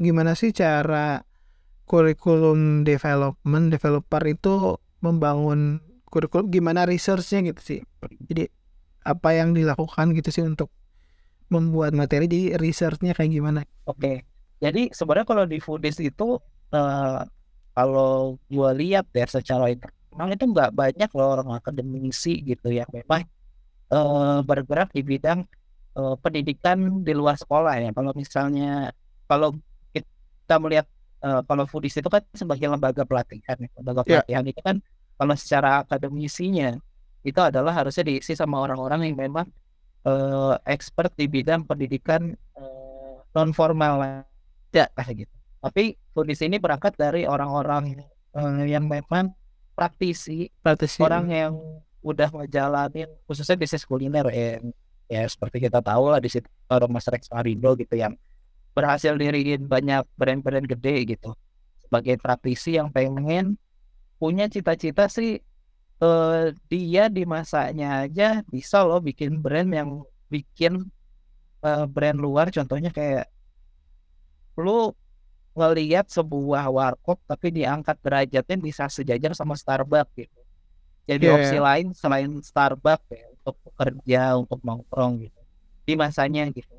[0.00, 1.20] gimana sih cara
[1.84, 7.80] kurikulum development developer itu membangun kurikulum gimana researchnya gitu sih.
[8.24, 8.48] Jadi
[9.04, 10.72] apa yang dilakukan gitu sih untuk
[11.52, 13.60] membuat materi di researchnya kayak gimana?
[13.84, 14.24] Oke,
[14.64, 16.40] jadi sebenarnya kalau di foodies itu
[16.72, 17.20] uh,
[17.72, 23.24] kalau gue lihat ya secara internal itu nggak banyak loh orang akademisi gitu yang memang
[23.92, 25.44] uh, bergerak di bidang
[25.96, 27.90] uh, pendidikan di luar sekolah ya.
[27.92, 28.92] Kalau misalnya
[29.24, 29.56] kalau
[29.92, 30.86] kita melihat
[31.24, 33.68] uh, kalau Foodies itu kan sebagai lembaga pelatihan, ya.
[33.80, 34.20] lembaga yeah.
[34.20, 34.76] pelatihan itu kan
[35.16, 36.76] kalau secara akademisinya
[37.22, 39.46] itu adalah harusnya diisi sama orang-orang yang memang
[40.04, 44.26] uh, expert di bidang pendidikan uh, non formal
[44.74, 45.34] ya kayak gitu.
[45.62, 48.04] Tapi Foodies ini berangkat dari orang-orang
[48.36, 49.32] uh, yang memang
[49.72, 51.52] praktisi, praktisi, orang yang
[52.04, 54.58] udah ngejalanin khususnya bisnis kuliner ya,
[55.08, 58.18] ya seperti kita tahu lah di situ ada Mas Rex Marindo gitu yang
[58.76, 61.32] berhasil diriin banyak brand-brand gede gitu.
[61.80, 63.56] Sebagai praktisi yang pengen
[64.16, 65.40] punya cita-cita sih
[66.00, 69.90] uh, dia di masanya aja bisa loh bikin brand yang
[70.32, 70.88] bikin
[71.64, 72.48] uh, brand luar.
[72.48, 73.28] Contohnya kayak
[74.56, 74.92] lu
[75.52, 80.40] ngelihat sebuah warkop tapi diangkat derajatnya bisa sejajar sama Starbucks gitu.
[81.04, 81.36] Jadi yeah.
[81.36, 85.40] opsi lain selain Starbucks ya, untuk bekerja, untuk nongkrong gitu.
[85.84, 86.76] Di masanya gitu.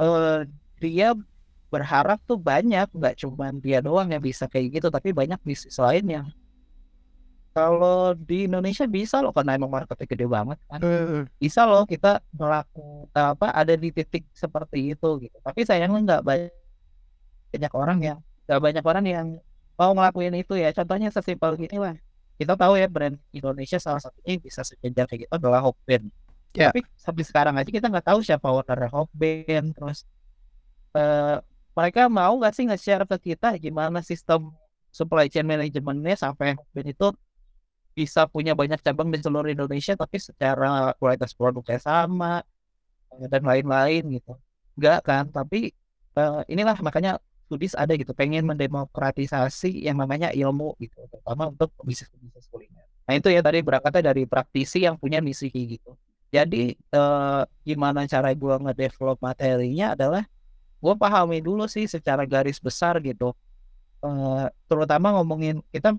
[0.00, 0.46] Uh,
[0.78, 1.12] dia
[1.68, 6.06] berharap tuh banyak, nggak cuma dia doang yang bisa kayak gitu, tapi banyak bisnis lain
[6.06, 6.26] yang
[7.54, 10.82] kalau di Indonesia bisa loh karena emang marketnya gede banget kan.
[10.82, 11.22] Uh.
[11.38, 15.38] Bisa loh kita melakukan apa ada di titik seperti itu gitu.
[15.38, 16.63] Tapi sayangnya nggak banyak
[17.54, 18.18] banyak orang yang
[18.50, 19.26] gak banyak orang yang
[19.78, 20.74] mau ngelakuin itu ya.
[20.74, 21.78] Contohnya sesimpel gini.
[21.78, 21.94] Lah
[22.34, 26.10] kita tahu ya brand Indonesia salah satunya yang bisa sejajar kayak gitu adalah Hokben
[26.54, 26.70] Ya.
[26.70, 30.06] Tapi sampai sekarang aja kita nggak tahu siapa owner Hokben, terus
[30.94, 31.42] eh,
[31.74, 34.54] mereka mau nggak sih nge-share ke kita gimana sistem
[34.94, 37.10] supply chain manajemennya sampai Hokben itu
[37.98, 42.46] bisa punya banyak cabang di seluruh Indonesia tapi secara kualitas produknya sama
[43.18, 44.38] eh, dan lain-lain gitu.
[44.78, 45.74] Enggak kan, tapi
[46.14, 47.18] eh, inilah makanya
[47.54, 52.82] Foodies ada gitu, pengen mendemokratisasi yang namanya ilmu gitu, terutama untuk bisnis-bisnis kuliner.
[53.06, 55.94] Nah itu ya tadi berangkatnya dari praktisi yang punya misi kayak gitu.
[56.34, 60.26] Jadi eh, gimana cara gue ngedevelop materinya adalah
[60.82, 63.30] gue pahami dulu sih secara garis besar gitu.
[64.02, 65.94] Eh, terutama ngomongin kita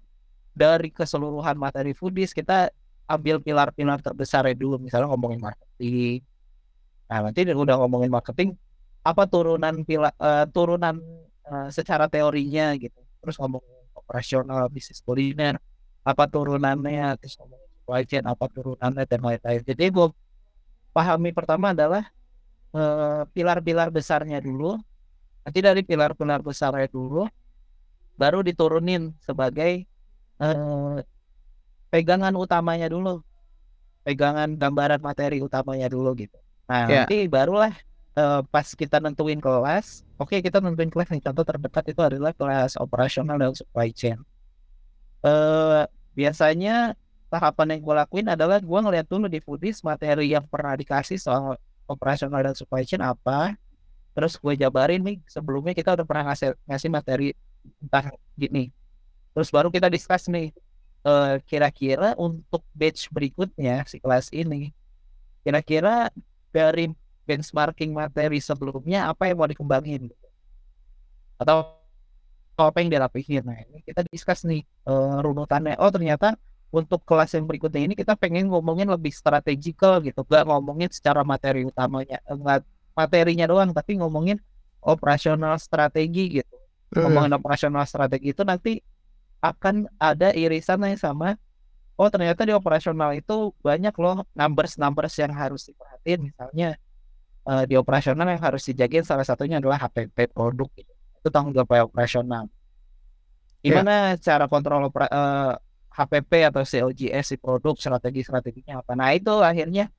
[0.52, 2.68] dari keseluruhan materi foodies kita
[3.08, 6.20] ambil pilar-pilar terbesarnya dulu misalnya ngomongin marketing.
[7.08, 8.60] Nah nanti udah ngomongin marketing
[9.06, 11.00] apa turunan pila, eh, turunan
[11.46, 12.98] eh, secara teorinya gitu.
[13.22, 15.58] Terus ngomongin operasional bisnis kuliner
[16.06, 19.62] apa turunannya terus ngomongin supply chain apa turunannya dan lain-lain.
[19.66, 20.08] Jadi gue
[20.94, 22.06] pahami pertama adalah
[22.74, 24.78] eh, pilar-pilar besarnya dulu.
[25.46, 27.26] Nanti dari pilar-pilar besarnya dulu
[28.16, 29.86] baru diturunin sebagai
[30.40, 30.98] eh,
[31.90, 33.22] pegangan utamanya dulu.
[34.06, 36.38] Pegangan gambaran materi utamanya dulu gitu.
[36.70, 37.06] Nah, Ya.
[37.06, 37.74] nanti barulah
[38.16, 42.80] eh, pas kita nentuin kelas, oke kita nentuin kelas nih contoh terdekat itu adalah kelas
[42.80, 44.20] operasional dan supply chain.
[45.26, 45.84] Eh
[46.16, 46.96] biasanya
[47.28, 51.60] tahapan yang gue lakuin adalah gue ngeliat dulu di foodies materi yang pernah dikasih soal
[51.92, 53.60] operasional dan supply chain apa.
[54.16, 57.28] Terus gue jabarin nih sebelumnya kita udah pernah ngasih ngasih materi
[57.84, 58.72] tentang gini.
[59.36, 60.56] Terus baru kita discuss nih
[61.04, 64.72] eh, kira-kira untuk batch berikutnya si kelas ini
[65.46, 66.10] kira-kira
[66.50, 66.90] dari
[67.26, 70.14] benchmarking materi sebelumnya apa yang mau dikembangin?
[71.42, 71.76] Atau
[72.56, 75.76] apa yang dirapihin nah ini kita discuss nih eh, runutannya.
[75.82, 76.40] Oh ternyata
[76.72, 80.24] untuk kelas yang berikutnya ini kita pengen ngomongin lebih strategikal gitu.
[80.28, 82.24] Gak ngomongin secara materi utamanya.
[82.28, 82.64] Enggak
[82.96, 84.40] materinya doang tapi ngomongin
[84.80, 86.56] operasional strategi gitu.
[86.94, 87.10] Hmm.
[87.10, 88.80] ngomongin operasional strategi itu nanti
[89.42, 91.36] akan ada irisannya sama
[91.98, 96.32] oh ternyata di operasional itu banyak loh numbers numbers yang harus diperhatiin.
[96.32, 96.80] Misalnya
[97.46, 100.70] eh, di operasional yang harus dijagain salah satunya adalah HPP produk.
[100.74, 100.92] Gitu.
[101.26, 102.46] itu tanggung jawab operasional.
[103.66, 105.54] Gimana cara kontrol opera- eh,
[105.96, 108.94] HPP atau COGS si produk strategi strateginya apa?
[108.94, 109.90] Nah itu akhirnya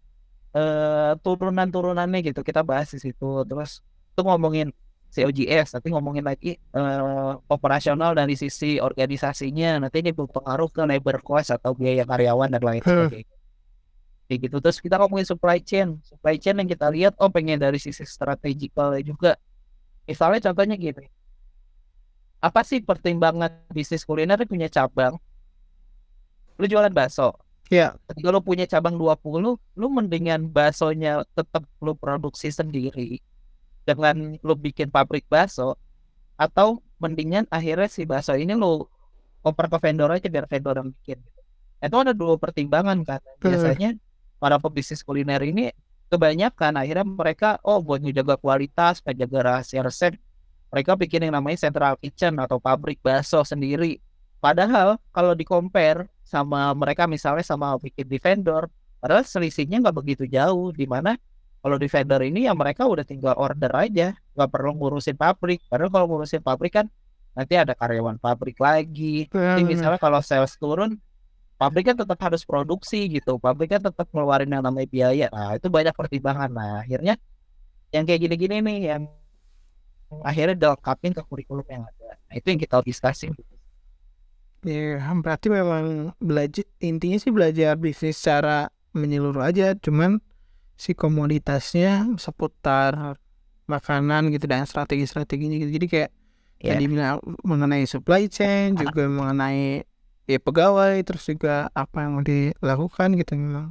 [0.55, 2.47] eh turunan turunannya gitu.
[2.47, 3.43] Kita bahas di situ.
[3.43, 4.71] Terus itu ngomongin
[5.11, 9.83] COGS nanti ngomongin lagi eh, operasional dari sisi organisasinya.
[9.83, 13.36] Nanti ini berpengaruh ke labor cost atau biaya karyawan dan lain sebagainya
[14.27, 14.57] kayak gitu.
[14.59, 15.99] Terus kita ngomongin supply chain.
[16.03, 19.39] Supply chain yang kita lihat oh pengen dari sisi strategikal juga.
[20.07, 21.07] Misalnya contohnya gini.
[22.43, 25.19] Apa sih pertimbangan bisnis kuliner punya cabang?
[26.59, 27.35] Lu jualan bakso.
[27.67, 27.99] Ya.
[28.07, 33.19] ketika lu punya cabang 20 lu mendingan baksonya tetap lu produksi sendiri
[33.83, 35.75] dengan lu bikin pabrik bakso
[36.39, 38.87] atau mendingan akhirnya si bakso ini lu
[39.43, 41.19] oper ke vendor aja biar vendor yang bikin.
[41.19, 41.41] Gitu.
[41.77, 43.19] itu ada dua pertimbangan kan.
[43.43, 43.99] Biasanya
[44.47, 45.75] para pebisnis kuliner ini
[46.07, 50.15] kebanyakan akhirnya mereka oh buat ngejaga kualitas menjaga rahasia resep
[50.71, 53.99] mereka bikin yang namanya central kitchen atau pabrik bakso sendiri.
[54.39, 58.71] Padahal kalau di compare sama mereka misalnya sama bikin di vendor
[59.03, 61.19] padahal selisihnya nggak begitu jauh di mana
[61.59, 65.59] kalau di vendor ini ya mereka udah tinggal order aja nggak perlu ngurusin pabrik.
[65.67, 66.87] Padahal kalau ngurusin pabrik kan
[67.35, 69.27] nanti ada karyawan pabrik lagi.
[69.27, 71.03] Jadi misalnya kalau sales turun
[71.57, 73.41] pabriknya tetap harus produksi gitu.
[73.41, 75.27] Pabriknya tetap ngeluarin yang namanya biaya.
[75.33, 76.49] Nah itu banyak pertimbangan.
[76.53, 77.17] Nah akhirnya
[77.93, 79.03] yang kayak gini-gini nih yang
[80.23, 82.21] akhirnya dilengkapin ke kurikulum yang ada.
[82.29, 83.33] Nah itu yang kita diskusi
[84.67, 88.67] Ya, berarti memang belajar intinya sih belajar bisnis secara
[88.99, 90.19] menyeluruh aja, cuman
[90.75, 93.15] si komoditasnya seputar
[93.71, 95.71] makanan gitu dan strategi-strateginya gitu.
[95.71, 96.11] Jadi kayak
[96.57, 96.73] Iya.
[96.73, 99.85] tadi bilang mengenai supply chain, juga mengenai
[100.27, 103.71] ya pegawai, terus juga apa yang dilakukan gitu memang.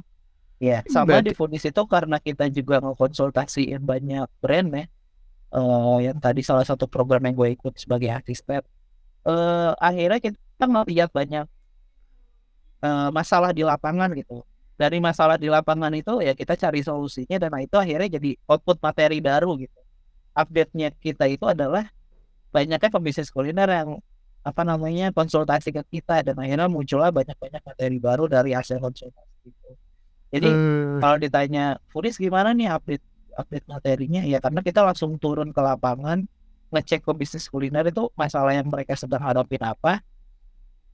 [0.56, 4.84] Iya, sama Berarti- di Foodies itu karena kita juga ngekonsultasiin banyak brand ya.
[5.52, 8.64] Eh, yang tadi salah satu program yang gue ikut sebagai asisten.
[9.28, 11.44] Eh, akhirnya kita ngeliat banyak
[12.84, 14.40] eh, masalah di lapangan gitu.
[14.76, 19.20] Dari masalah di lapangan itu ya kita cari solusinya dan itu akhirnya jadi output materi
[19.24, 19.80] baru gitu.
[20.36, 21.88] Update-nya kita itu adalah
[22.52, 24.00] banyaknya pembisnis kuliner yang
[24.48, 29.68] apa namanya konsultasi ke kita dan akhirnya muncullah banyak-banyak materi baru dari hasil konsultasi itu.
[30.34, 31.60] Jadi Hmm, kalau ditanya
[31.92, 33.04] Furis gimana nih update
[33.40, 34.22] update materinya?
[34.32, 36.18] Ya karena kita langsung turun ke lapangan
[36.74, 40.02] ngecek ke bisnis kuliner itu masalah yang mereka sedang hadapin apa.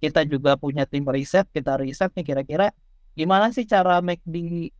[0.02, 2.66] Kita juga punya tim riset kita riset nih kira-kira
[3.14, 4.70] gimana sih cara make di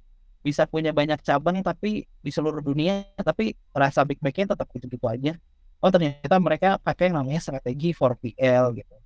[0.47, 5.39] bisa punya banyak cabang tapi di seluruh dunia tapi rasa big backnya tetap gitu-gitu aja
[5.83, 8.97] oh ternyata mereka pakai yang namanya strategi 4PL gitu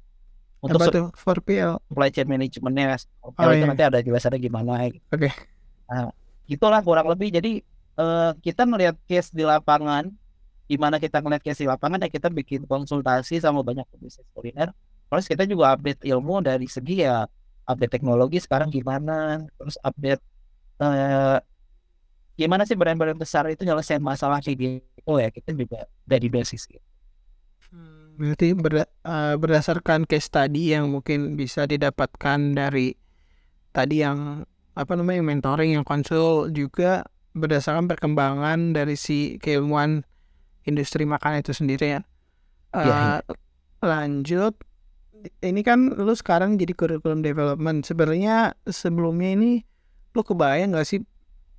[0.61, 3.67] untuk Apa tuh 4PL supply chain managementnya oh, itu iya.
[3.67, 5.01] nanti ada jelasannya gimana gitu.
[5.09, 5.33] oke okay.
[5.89, 6.13] nah
[6.47, 7.65] itulah kurang lebih jadi
[7.97, 10.13] uh, kita melihat case di lapangan
[10.67, 14.75] gimana kita ngeliat case di lapangan ya kita bikin konsultasi sama banyak bisnis kuliner
[15.07, 17.25] terus kita juga update ilmu dari segi ya
[17.67, 20.23] update teknologi sekarang gimana terus update
[20.83, 21.39] uh,
[22.37, 26.85] gimana sih brand-brand besar itu nyelesain masalah kayak gitu ya kita juga dari basis gitu.
[27.73, 32.95] Hmm, berarti ber, uh, berdasarkan case tadi yang mungkin bisa didapatkan dari
[33.73, 34.45] tadi yang
[34.77, 40.05] apa namanya mentoring yang konsul juga berdasarkan perkembangan dari si keilmuan
[40.69, 42.01] industri makanan itu sendiri ya.
[42.77, 43.21] Uh, ya, ya.
[43.85, 44.55] Lanjut,
[45.41, 47.85] ini kan lu sekarang jadi curriculum development.
[47.89, 49.51] Sebenarnya sebelumnya ini
[50.17, 51.01] lu kebayang gak sih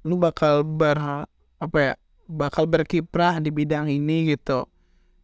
[0.05, 1.25] lu bakal ber
[1.57, 1.93] apa ya
[2.27, 4.67] bakal berkiprah di bidang ini gitu.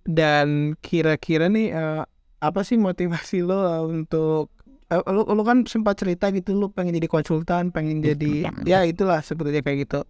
[0.03, 2.03] Dan kira-kira nih uh,
[2.43, 4.51] apa sih motivasi lo uh, untuk
[4.91, 9.23] uh, lu, lu kan sempat cerita gitu lu pengen jadi konsultan pengen jadi ya itulah
[9.23, 10.03] sebetulnya kayak gitu.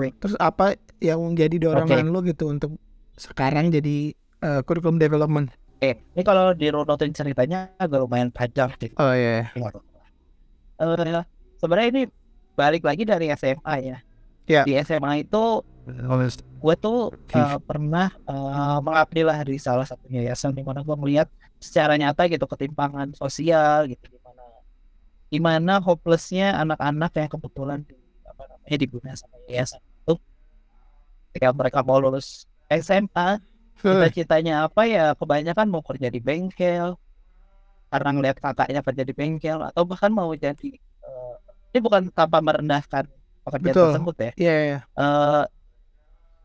[0.00, 2.12] Terus apa yang menjadi dorongan okay.
[2.12, 2.72] lu gitu untuk
[3.20, 5.52] sekarang jadi uh, curriculum development?
[5.80, 8.90] Eh ini kalau dirunutin ceritanya agak lumayan panjang sih.
[8.96, 9.72] Oh iya yeah.
[10.80, 11.24] uh,
[11.60, 12.02] sebenarnya ini
[12.60, 13.98] balik lagi dari SMA ya.
[14.44, 14.64] Yeah.
[14.68, 15.64] Di SMA itu
[16.60, 21.28] gue tuh uh, pernah uh, mengabdi lah di salah satu yayasan di mana gue melihat
[21.56, 24.44] secara nyata gitu ketimpangan sosial gitu gimana
[25.32, 27.96] gimana hopelessnya anak-anak yang kebetulan di,
[28.28, 30.14] apa namanya digunakan sama yayasan itu
[31.32, 33.40] ketika mereka mau lulus SMA
[33.80, 37.00] cita-citanya apa ya kebanyakan mau kerja di bengkel
[37.90, 40.76] karena ngeliat kakaknya kerja di bengkel atau bahkan mau jadi
[41.70, 43.06] ini bukan tanpa merendahkan
[43.46, 43.88] pekerjaan Betul.
[43.94, 44.30] tersebut ya.
[44.34, 44.46] Iya.
[44.46, 44.82] Yeah, yeah.
[44.98, 45.44] uh,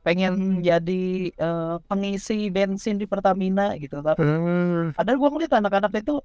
[0.06, 4.94] pengen jadi uh, pengisi bensin di Pertamina gitu tapi hmm.
[4.94, 6.22] padahal gue ngeliat anak-anak itu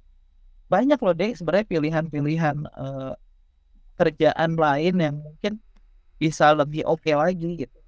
[0.69, 3.17] banyak loh deh sebenarnya pilihan-pilihan uh,
[3.97, 5.57] kerjaan lain yang mungkin
[6.21, 7.79] bisa lebih oke okay lagi gitu.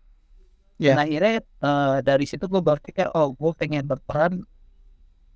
[0.82, 0.97] Yeah.
[0.97, 4.41] Nah akhirnya uh, dari situ gue berpikir oh gue pengen berperan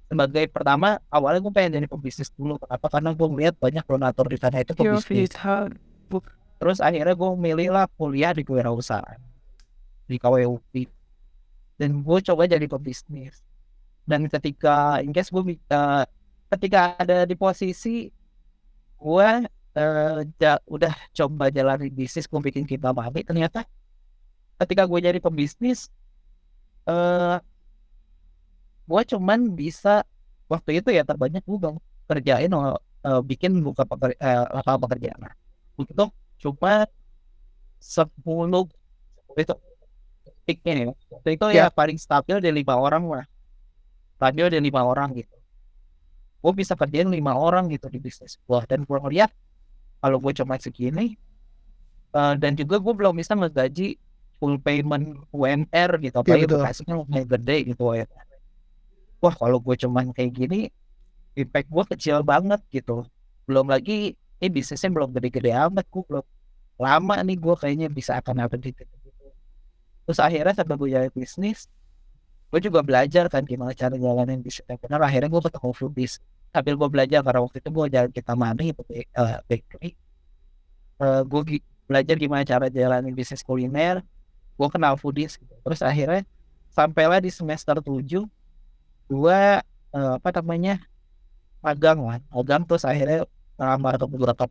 [0.07, 2.55] sebagai pertama awalnya gue pengen jadi pebisnis dulu.
[2.59, 2.87] Kenapa?
[2.87, 5.35] Karena gue melihat banyak donatur di sana itu pebisnis.
[6.57, 9.19] Terus akhirnya gue milih lah kuliah di kewirausahaan
[10.07, 10.73] di KWUP
[11.77, 13.43] dan gue coba jadi pebisnis.
[14.07, 16.03] Dan ketika in case gue uh,
[16.55, 18.07] ketika ada di posisi
[18.97, 19.29] gue
[19.77, 23.67] uh, ja, udah coba jalan bisnis gue bikin kita mami ternyata
[24.57, 25.93] ketika gue jadi pebisnis
[26.89, 27.37] uh,
[28.87, 30.07] gue cuman bisa
[30.47, 31.75] waktu itu ya terbanyak gue bang
[32.07, 35.19] kerjain uh, bikin buka peker, uh, lapangan pekerjaan.
[35.19, 35.35] Nah,
[35.75, 36.87] untuk cuma
[37.77, 38.65] sepuluh
[39.37, 39.53] itu
[40.47, 40.93] peaknya ya
[41.27, 41.67] itu ya.
[41.67, 41.69] ya.
[41.69, 43.25] paling stabil di lima orang lah.
[44.17, 45.35] Stabil di lima orang gitu.
[46.39, 49.29] Gue bisa kerjain lima orang gitu di bisnis gue dan gue ngeliat
[49.99, 51.19] kalau gue cuma segini
[52.15, 53.99] uh, dan juga gue belum bisa ngegaji
[54.37, 58.05] full payment UMR gitu apa ya, itu kasihnya lumayan gede gitu ya
[59.23, 60.59] wah kalau gue cuman kayak gini
[61.37, 63.05] impact gue kecil banget gitu.
[63.45, 66.25] Belum lagi ini bisnisnya belum gede-gede amat gue belum
[66.77, 68.85] lama nih gue kayaknya bisa akan apa gitu
[70.05, 71.65] terus akhirnya sampai gue jalan bisnis
[72.53, 76.21] gue juga belajar kan gimana cara jalanin bisnis yang benar akhirnya gue ketemu foodies
[76.53, 79.89] sambil gue belajar karena waktu itu gue jalan kita itu uh, bakery.
[80.97, 84.01] Uh, gue belajar gimana cara jalanin bisnis kuliner.
[84.57, 85.53] Gue kenal foodies gitu.
[85.61, 86.25] terus akhirnya
[86.73, 88.25] sampailah di semester 7
[89.07, 89.63] gua
[89.95, 90.83] uh, apa namanya
[91.63, 92.19] magang lah.
[92.31, 93.25] Magang terus akhirnya
[93.57, 94.45] ngelamar ke beberapa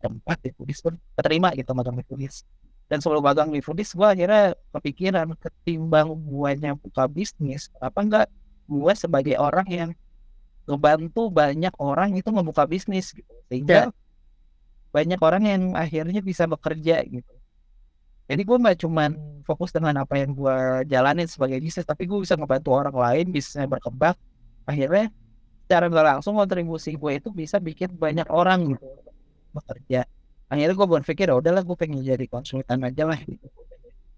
[0.00, 2.46] tempat di Foodies pun keterima gitu magang di Foodies.
[2.88, 8.26] Dan sebelum magang di Foodies gua akhirnya kepikiran ketimbang guanya buka bisnis apa enggak
[8.64, 9.90] gue sebagai orang yang
[10.64, 13.28] ngebantu banyak orang itu membuka bisnis gitu.
[13.52, 13.92] Sehingga yeah.
[14.88, 17.33] banyak orang yang akhirnya bisa bekerja gitu
[18.24, 19.10] jadi gue nggak cuman
[19.44, 23.68] fokus dengan apa yang gue jalanin sebagai bisnis tapi gue bisa ngebantu orang lain bisnisnya
[23.68, 24.16] berkembang.
[24.64, 25.12] Akhirnya
[25.64, 28.86] secara nggak langsung kontribusi gue itu bisa bikin banyak orang gitu
[29.52, 30.08] bekerja.
[30.48, 33.20] Akhirnya gue berpikir ya udahlah gue pengen jadi konsultan aja lah.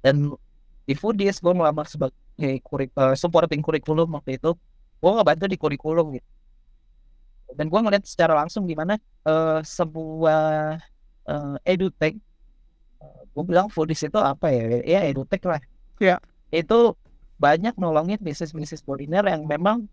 [0.07, 0.31] Dan
[0.87, 4.55] di Foodies gue melamar sebagai kurik, uh, supporting kurikulum waktu itu.
[5.03, 6.29] Gue ngebantu di kurikulum gitu.
[7.59, 10.79] Dan gue ngeliat secara langsung gimana uh, sebuah
[11.27, 12.15] uh, edutech
[13.37, 14.81] gue bilang foodies itu apa ya?
[14.81, 15.61] Ya edutech lah.
[16.01, 16.17] Ya.
[16.49, 16.97] Itu
[17.37, 19.93] banyak nolongin bisnis-bisnis kuliner yang memang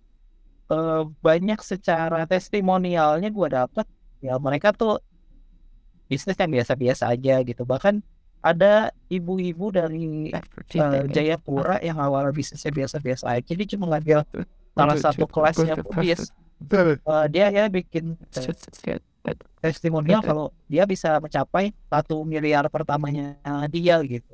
[0.72, 3.84] uh, banyak secara testimonialnya gue dapet
[4.24, 5.04] ya mereka tuh
[6.08, 7.68] bisnis yang biasa-biasa aja gitu.
[7.68, 8.00] Bahkan
[8.44, 13.44] ada ibu-ibu dari uh, Jayapura yang awal bisnisnya biasa-biasa aja.
[13.44, 14.24] Jadi cuma ngambil
[14.72, 16.32] salah satu kelas yang bis
[17.03, 18.16] uh, dia ya bikin
[19.64, 23.39] testimonial kalau dia bisa mencapai satu miliar pertamanya
[23.72, 24.34] dia gitu.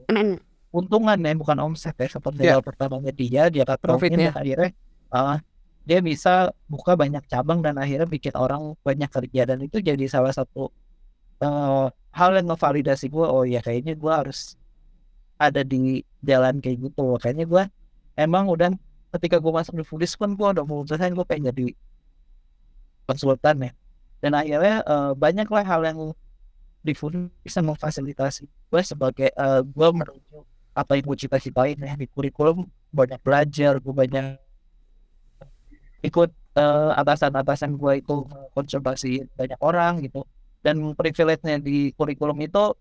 [0.70, 2.62] Untungan ya bukan omset ya seperti yeah.
[2.62, 4.74] pertamanya dia dia profitnya akhirnya
[5.14, 5.38] uh,
[5.86, 9.50] dia bisa buka banyak cabang dan akhirnya bikin orang banyak kerja.
[9.50, 10.70] Dan itu jadi salah satu
[11.42, 14.58] uh, hal yang ngevalidasi gue oh ya kayaknya gue harus
[15.42, 17.18] ada di jalan kayak gitu.
[17.18, 17.64] Kayaknya gue
[18.18, 18.70] emang udah
[19.18, 21.74] ketika gue masuk di Foodies kan gue udah memutuskan gue pengen jadi
[23.10, 23.72] konsultan ya.
[24.22, 26.14] Dan akhirnya uh, banyaklah hal yang
[26.86, 28.46] di Foodies bisa memfasilitasi.
[28.70, 30.46] Gue sebagai uh, gue menuju
[30.78, 34.38] apa yang gue cita-citain ya di kurikulum banyak belajar gue banyak
[36.06, 38.16] ikut uh, atasan-atasan gue itu
[38.54, 40.24] konsultasi banyak orang gitu.
[40.60, 42.76] Dan privilege-nya di kurikulum itu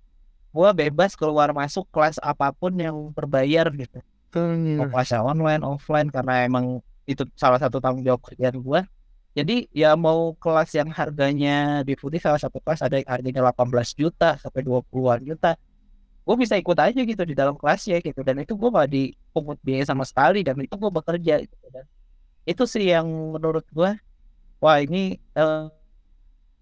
[0.50, 3.98] gue bebas keluar masuk kelas apa pun yang berbayar gitu.
[4.34, 8.80] Hmm, mau kelas online offline karena emang itu salah satu tanggung jawab kerjaan gue
[9.38, 14.00] jadi ya mau kelas yang harganya di Foodie salah satu kelas ada yang harganya 18
[14.00, 15.54] juta sampai 20-an juta
[16.28, 18.20] gue bisa ikut aja gitu di dalam kelas ya gitu.
[18.20, 21.88] Dan itu gue gak dipungut biaya sama sekali dan itu gue bekerja gitu dan
[22.44, 23.96] itu sih yang menurut gue
[24.60, 25.72] wah ini uh,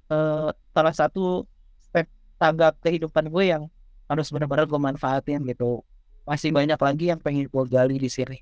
[0.06, 1.42] uh, salah satu
[1.82, 2.06] step
[2.38, 3.66] tangga kehidupan gue yang
[4.06, 5.82] harus benar-benar gue manfaatin gitu.
[6.22, 8.38] Masih banyak lagi yang pengen gue gali di sini.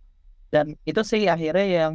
[0.53, 1.93] Dan itu sih akhirnya yang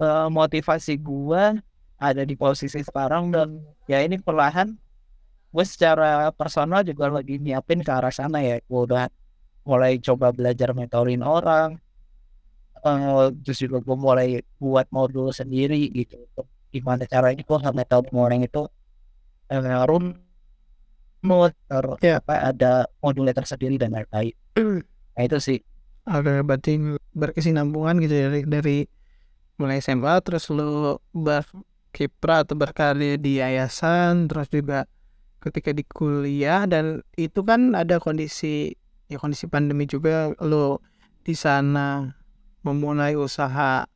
[0.00, 1.60] uh, motivasi gue
[1.96, 4.76] ada di posisi sekarang dan ya ini perlahan
[5.52, 8.60] gue secara personal juga lagi nyiapin ke arah sana ya.
[8.68, 9.08] Gue udah
[9.64, 11.80] mulai coba belajar mentorin orang
[12.84, 14.28] uh, terus juga gue mulai
[14.60, 16.20] buat modul sendiri gitu.
[16.70, 18.68] Gimana caranya gue nggak metode orang itu
[19.50, 20.14] uh, run
[21.24, 22.22] motor ya.
[22.22, 24.34] apa ada modulnya tersendiri dan lain-lain.
[25.16, 25.58] Nah itu sih.
[26.04, 26.76] Ada berarti
[27.16, 28.76] berkesinambungan gitu ya dari, dari
[29.56, 34.84] mulai SMA terus lu berkiprah atau berkarir di yayasan terus juga
[35.40, 38.74] ketika di kuliah dan itu kan ada kondisi
[39.06, 40.82] ya kondisi pandemi juga lo
[41.22, 42.10] di sana
[42.66, 43.86] memulai usaha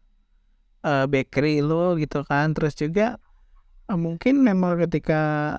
[0.86, 2.54] uh, bakery lo gitu kan.
[2.54, 3.18] Terus juga
[3.90, 5.58] uh, mungkin memang ketika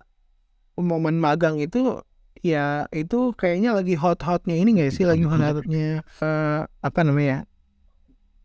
[0.80, 2.00] momen magang itu
[2.42, 5.04] ya itu kayaknya lagi hot-hotnya ini gak sih?
[5.04, 7.46] Lagi hot-hotnya uh, apa namanya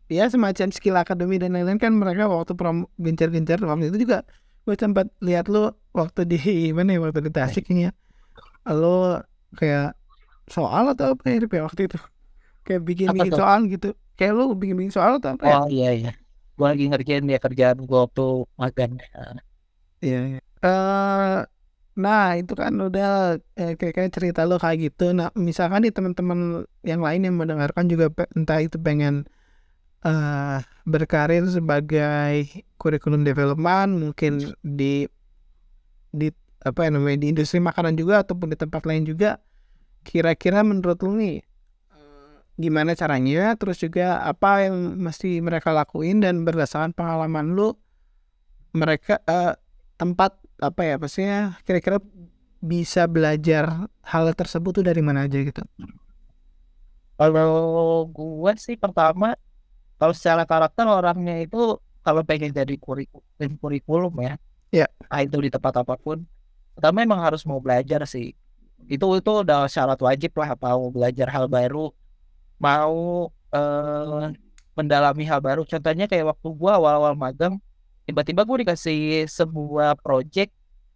[0.07, 4.23] ya semacam skill akademi dan lain-lain kan mereka waktu prom gencar-gencar waktu itu juga
[4.67, 6.39] gue sempat lihat lu waktu di
[6.75, 7.91] mana ya waktu di Tasik ini ya.
[8.67, 9.23] Lo
[9.55, 9.95] kayak
[10.51, 11.99] soal atau apa ya, ya waktu itu?
[12.67, 13.95] Kayak bikin bikin soal gitu.
[14.19, 15.55] Kayak lu bikin bikin soal atau apa ya?
[15.63, 16.11] oh iya iya.
[16.59, 18.27] Gue lagi ngerjain dia kerjaan gue waktu
[18.59, 18.99] magang.
[20.03, 20.41] Iya, iya.
[20.59, 21.47] Uh,
[21.95, 25.15] nah itu kan udah eh, kayak, kayak cerita lo kayak gitu.
[25.15, 29.31] Nah misalkan di teman-teman yang lain yang mendengarkan juga entah itu pengen
[30.07, 35.03] uh, berkarir sebagai kurikulum development mungkin di
[36.15, 36.31] di
[36.63, 39.43] apa ya namanya di industri makanan juga ataupun di tempat lain juga.
[40.07, 41.43] Kira-kira menurut lu nih
[41.91, 43.53] eh, gimana caranya?
[43.59, 47.75] Terus juga apa yang mesti mereka lakuin dan berdasarkan pengalaman lu
[48.71, 49.59] mereka uh,
[49.99, 52.01] tempat apa ya pastinya kira-kira
[52.63, 55.61] bisa belajar hal tersebut tuh dari mana aja gitu?
[57.17, 59.33] Kalau gue sih pertama
[59.97, 64.33] kalau secara karakter orangnya itu kalau pengen jadi kurikulum, kurikulum ya
[64.71, 64.87] ya
[65.19, 66.23] itu di tempat apa pun
[66.77, 68.37] pertama emang harus mau belajar sih.
[68.85, 71.89] Itu itu udah syarat wajib lah mau belajar hal baru
[72.61, 74.29] mau uh,
[74.77, 75.65] mendalami hal baru.
[75.65, 77.57] Contohnya kayak waktu gua awal-awal magang
[78.07, 80.53] tiba-tiba gue dikasih sebuah project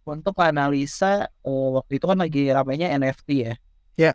[0.08, 3.54] untuk analisa uh, waktu itu kan lagi ramainya NFT ya.
[3.98, 4.12] Ya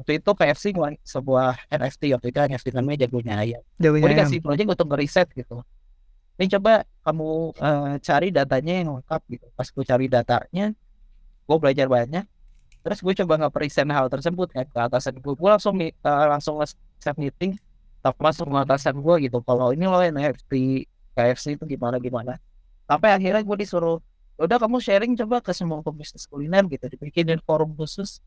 [0.00, 4.38] waktu itu KFC ngeluarin sebuah NFT waktu itu NFT namanya jagonya ayam jagonya gue dikasih
[4.40, 5.60] project untuk ngeriset gitu.
[6.40, 7.28] Ini coba kamu
[7.60, 9.46] uh, cari datanya yang lengkap gitu.
[9.52, 10.72] Pas gue cari datanya
[11.44, 12.24] gue belajar banyak.
[12.80, 16.56] Terus gue coba nggak present hal tersebut kan ke atasan gue gue langsung uh, langsung
[16.96, 17.60] set meeting
[18.00, 19.44] langsung ke atasan gue gitu.
[19.44, 22.40] Kalau ini loh NFT KFC itu gimana gimana.
[22.88, 24.00] Sampai akhirnya gue disuruh
[24.40, 26.88] udah kamu sharing coba ke semua pebisnis kuliner gitu.
[26.88, 28.24] Dibikinin forum khusus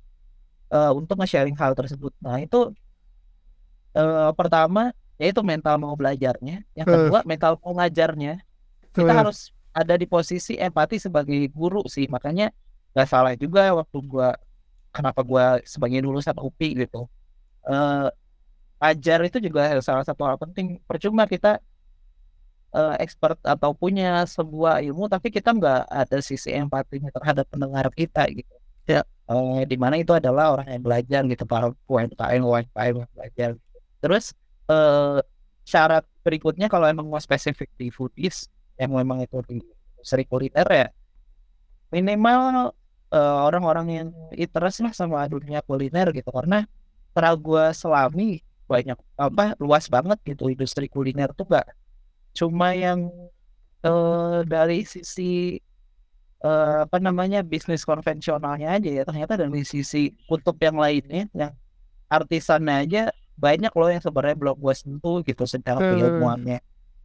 [0.71, 2.13] uh, untuk nge-sharing hal tersebut.
[2.23, 2.71] Nah itu
[3.97, 7.25] uh, pertama yaitu mental mau belajarnya, yang kedua uh.
[7.25, 8.41] mental mau ngajarnya.
[8.93, 9.17] Kita uh.
[9.23, 12.53] harus ada di posisi empati sebagai guru sih, makanya
[12.93, 14.37] nggak salah juga waktu gua
[14.93, 17.09] kenapa gua sebagai lulusan UPI gitu.
[17.65, 18.11] Uh,
[18.83, 20.77] ajar itu juga salah satu hal penting.
[20.85, 21.63] Percuma kita
[22.73, 28.27] uh, expert atau punya sebuah ilmu tapi kita nggak ada sisi empatinya terhadap pendengar kita
[28.33, 29.01] gitu Ya.
[29.23, 33.55] Eh, di mana itu adalah orang yang belajar gitu para UMKM UMKM belajar.
[34.03, 34.35] Terus
[34.67, 35.19] eh,
[35.63, 39.63] syarat berikutnya kalau emang mau spesifik di foodies yang memang itu di
[40.03, 40.87] industri kuliner ya
[41.93, 42.75] minimal
[43.13, 46.67] eh, orang-orang yang interest lah sama dunia kuliner gitu karena
[47.13, 48.29] setelah gue selami
[48.67, 51.67] banyak apa luas banget gitu industri kuliner tuh gak
[52.33, 53.07] cuma yang
[53.85, 55.61] eh, dari sisi
[56.43, 61.51] eh, apa namanya bisnis konvensionalnya aja ya ternyata dari sisi kutub yang lainnya yang
[62.11, 63.01] artisannya aja
[63.33, 65.89] banyak loh yang sebenarnya belum gue sentuh gitu secara Hmm.
[65.97, 66.59] keilmuannya.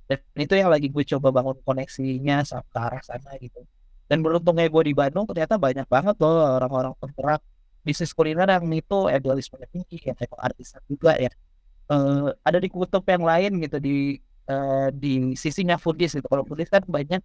[0.08, 3.60] Dan itu yang lagi gue coba bangun koneksinya sama ke arah sana gitu.
[4.08, 7.40] Dan beruntungnya gue di Bandung ternyata banyak banget loh orang-orang penggerak
[7.84, 11.32] bisnis kuliner yang itu idealismenya tinggi ya kayak artisan juga ya.
[11.88, 16.28] Eh, ada di kutub yang lain gitu di eh, di sisinya foodies gitu.
[16.28, 17.20] Kalau foodies kan banyak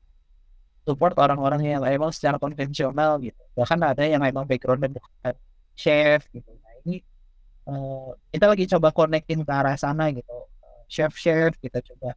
[0.84, 3.40] support orang-orang yang emang secara konvensional gitu.
[3.56, 5.36] Bahkan ada yang emang backgroundnya bukan
[5.74, 6.52] chef gitu.
[6.60, 7.02] Nah ini
[7.68, 10.32] eh, kita lagi coba konekin ke arah sana gitu.
[10.92, 12.16] Chef chef kita coba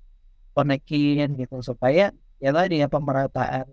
[0.53, 2.11] konekin gitu supaya
[2.43, 3.67] ya tadi ya pemerataan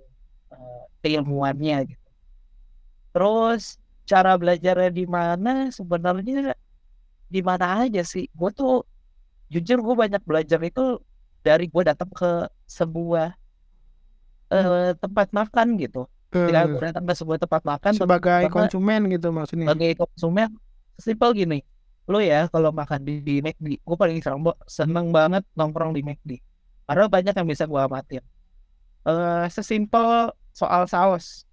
[1.03, 2.09] keilmuannya gitu.
[3.11, 3.77] Terus
[4.07, 5.69] cara belajarnya di mana?
[5.69, 6.55] Sebenarnya
[7.27, 8.31] di mana aja sih?
[8.31, 8.87] Gue tuh
[9.51, 11.03] jujur gue banyak belajar itu
[11.43, 13.35] dari gue datang ke sebuah
[14.53, 16.05] eh, tempat makan gitu.
[16.29, 16.69] Ketika Hmm.
[16.71, 19.65] gue datang ke sebuah tempat makan sebagai pertama- konsumen gitu maksudnya?
[19.69, 20.49] sebagai konsumen
[20.97, 21.59] simpel gini.
[22.03, 26.41] Lo ya kalau makan di, di McD gue paling seneng, seneng banget nongkrong di McD.
[26.83, 28.23] Karena banyak yang bisa gue amatin.
[29.03, 31.45] Eh sesimpel soal saus.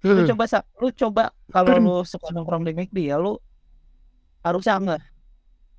[0.00, 0.28] Lu Hmm.
[0.30, 3.36] coba sa- lu coba kalau lu suka nongkrong di McD ya lu
[4.40, 5.02] harusnya nggak.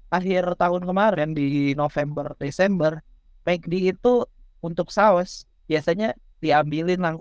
[0.07, 3.01] Akhir tahun kemarin di November Desember
[3.43, 4.23] McD itu
[4.61, 6.13] untuk saus biasanya
[6.45, 7.15] diambilin lang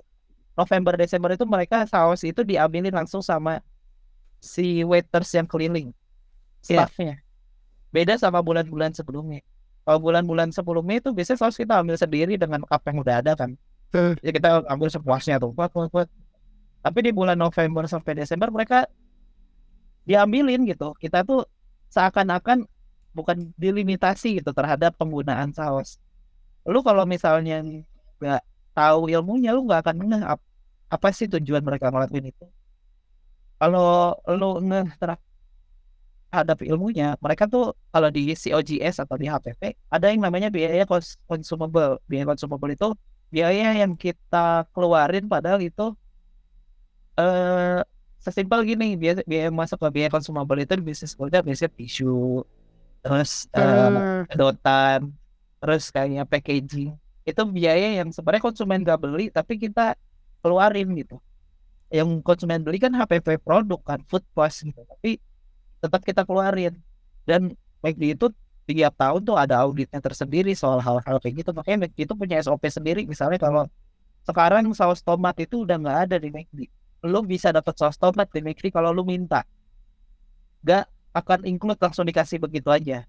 [0.52, 3.64] November Desember itu mereka saus itu diambilin langsung sama
[4.38, 5.90] si waiters yang keliling
[6.64, 6.88] Iya.
[6.88, 7.20] staffnya.
[7.92, 9.44] Beda sama bulan-bulan sebelumnya.
[9.84, 13.52] Kalau bulan-bulan sebelumnya itu biasanya saus kita ambil sendiri dengan cup yang udah ada kan.
[14.24, 15.52] Ya kita ambil sepuasnya tuh.
[15.52, 16.08] Kuat kuat kuat.
[16.80, 18.88] Tapi di bulan November sampai Desember mereka
[20.08, 20.96] diambilin gitu.
[20.96, 21.44] Kita tuh
[21.92, 22.64] seakan-akan
[23.14, 26.00] bukan dilimitasi gitu terhadap penggunaan saus.
[26.64, 27.60] Lu kalau misalnya
[28.18, 28.42] nggak
[28.76, 30.48] tahu ilmunya lu nggak akan ngeh ap-
[30.94, 32.44] apa sih tujuan mereka ngelakuin itu?
[33.58, 33.86] Kalau
[34.38, 34.84] lu ngeh
[36.30, 37.62] terhadap ilmunya mereka tuh
[37.92, 39.62] kalau di COGS atau di HPP
[39.94, 41.90] ada yang namanya biaya cons- consumable.
[42.10, 42.86] Biaya consumable itu
[43.34, 45.82] biaya yang kita keluarin padahal itu
[47.18, 47.78] eh
[48.24, 52.04] sesimpel gini biaya, biaya masuk ke biaya consumable itu di bisnis kuliner biasanya tisu
[53.02, 54.24] terus eh, Hmm.
[54.30, 55.00] sedotan
[55.60, 56.90] terus kayak packaging
[57.24, 59.96] itu biaya yang sebenarnya konsumen gak beli tapi kita
[60.44, 61.16] keluarin gitu.
[61.88, 64.80] Yang konsumen beli kan HPP produk kan food cost gitu.
[64.84, 65.16] Tapi
[65.80, 66.76] tetap kita keluarin.
[67.24, 68.28] Dan di itu
[68.64, 71.50] tiap tahun tuh ada auditnya tersendiri soal hal-hal kayak gitu.
[71.56, 73.08] Makanya McD itu punya SOP sendiri.
[73.08, 73.68] Misalnya kalau
[74.24, 76.68] sekarang saus tomat itu udah nggak ada di McD
[77.04, 79.44] lu bisa dapat saus tomat di McD kalau lu minta.
[80.64, 83.04] Gak akan include langsung dikasih begitu aja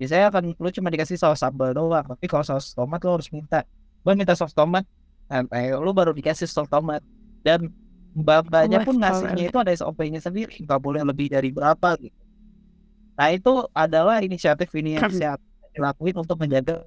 [0.00, 3.68] biasanya akan lu cuma dikasih saus sambal doang tapi kalau saus tomat lu harus minta.
[4.00, 4.88] Gua minta saus tomat
[5.28, 7.04] sampai lu baru dikasih saus tomat.
[7.44, 7.68] Dan
[8.16, 12.16] mbak-mbaknya Oh, pun ngasihnya itu ada SOP-nya sendiri nggak boleh lebih dari berapa gitu.
[13.20, 15.36] Nah itu adalah inisiatif ini yang saya
[15.76, 16.82] lakuin untuk menjaga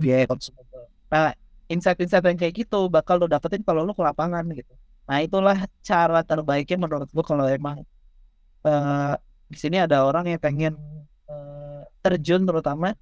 [0.00, 1.32] biaya consumable nah
[1.72, 4.74] insight-insight yang kayak gitu bakal lo dapetin kalau lo ke lapangan gitu.
[5.08, 7.84] Nah itulah cara terbaiknya menurut gua kalau emang
[8.64, 9.14] eh,
[9.48, 10.76] di sini ada orang yang pengen
[12.08, 12.96] terjun terutama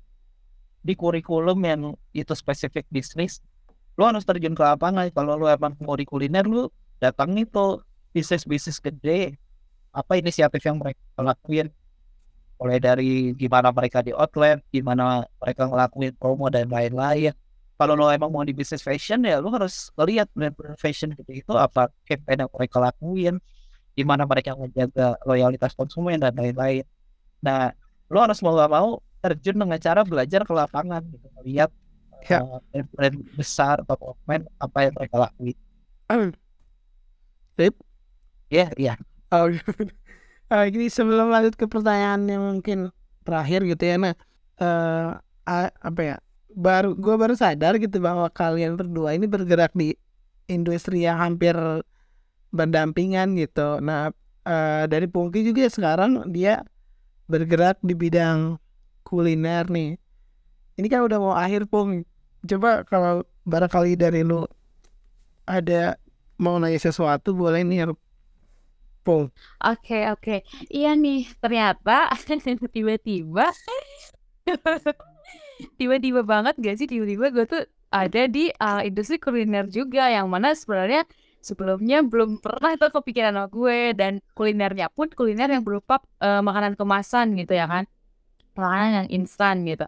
[0.83, 1.81] di kurikulum yang
[2.11, 3.39] itu spesifik bisnis
[3.97, 5.09] lu harus terjun ke lapangan.
[5.11, 6.69] Kalau lu emang mau di kuliner lu
[7.01, 7.81] datang itu
[8.13, 9.41] bisnis bisnis gede.
[9.97, 11.73] Apa inisiatif yang mereka lakuin?
[12.61, 17.33] Mulai dari gimana mereka di outlet gimana mereka ngelakuin promo dan lain-lain.
[17.77, 21.53] Kalau lo emang mau di bisnis fashion ya lu harus lihat brand-brand fashion gitu itu
[21.57, 23.35] apa campaign yang mereka lakuin
[23.97, 26.85] gimana mereka menjaga loyalitas konsumen dan lain-lain.
[27.41, 27.73] Nah
[28.13, 28.89] lo harus mau gak mau
[29.23, 31.71] terjun dengan cara belajar ke lapangan gitu melihat
[32.27, 32.43] Ya.
[32.75, 35.55] eh, brand besar atau pemain apa yang mereka lakuin
[36.11, 36.31] Hmm.
[37.57, 37.75] Sip.
[38.51, 38.95] ya iya
[39.35, 39.51] Oh,
[40.47, 42.95] Ah, ini sebelum lanjut ke pertanyaan yang mungkin
[43.27, 44.15] terakhir gitu ya, nah,
[44.63, 45.11] eh
[45.43, 46.17] a- apa ya?
[46.55, 49.99] Baru gue baru sadar gitu bahwa kalian berdua ini bergerak di
[50.47, 51.59] industri yang hampir
[52.55, 53.83] berdampingan gitu.
[53.83, 54.15] Nah,
[54.47, 56.63] eh dari Pungki juga sekarang dia
[57.27, 58.59] bergerak di bidang
[59.07, 59.99] kuliner nih.
[60.77, 62.03] Ini kan udah mau akhir Pung.
[62.47, 64.47] Coba kalau barangkali dari lu
[65.47, 65.95] ada
[66.39, 67.91] mau nanya sesuatu boleh nih
[69.07, 69.31] Pung.
[69.63, 70.43] Oke oke.
[70.71, 72.11] Iya nih, ternyata
[72.75, 73.47] tiba-tiba
[75.81, 80.53] tiba-tiba banget gak sih tiba-tiba gue tuh ada di uh, industri kuliner juga yang mana
[80.53, 81.07] sebenarnya
[81.47, 83.79] sebelumnya belum pernah itu kepikiran sama gue.
[83.95, 87.85] Dan kulinernya pun kuliner yang berupa uh, makanan kemasan gitu ya kan.
[88.59, 89.87] Makanan yang instan gitu.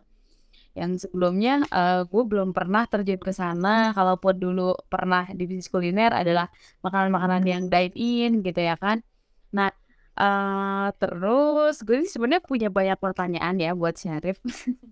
[0.78, 3.90] Yang sebelumnya uh, gue belum pernah terjun ke sana.
[3.90, 6.46] Kalaupun dulu pernah di bisnis kuliner adalah
[6.86, 9.02] makanan-makanan yang dine in gitu ya kan.
[9.50, 9.74] Nah
[10.18, 14.42] uh, terus gue sebenarnya punya banyak pertanyaan ya buat Syarif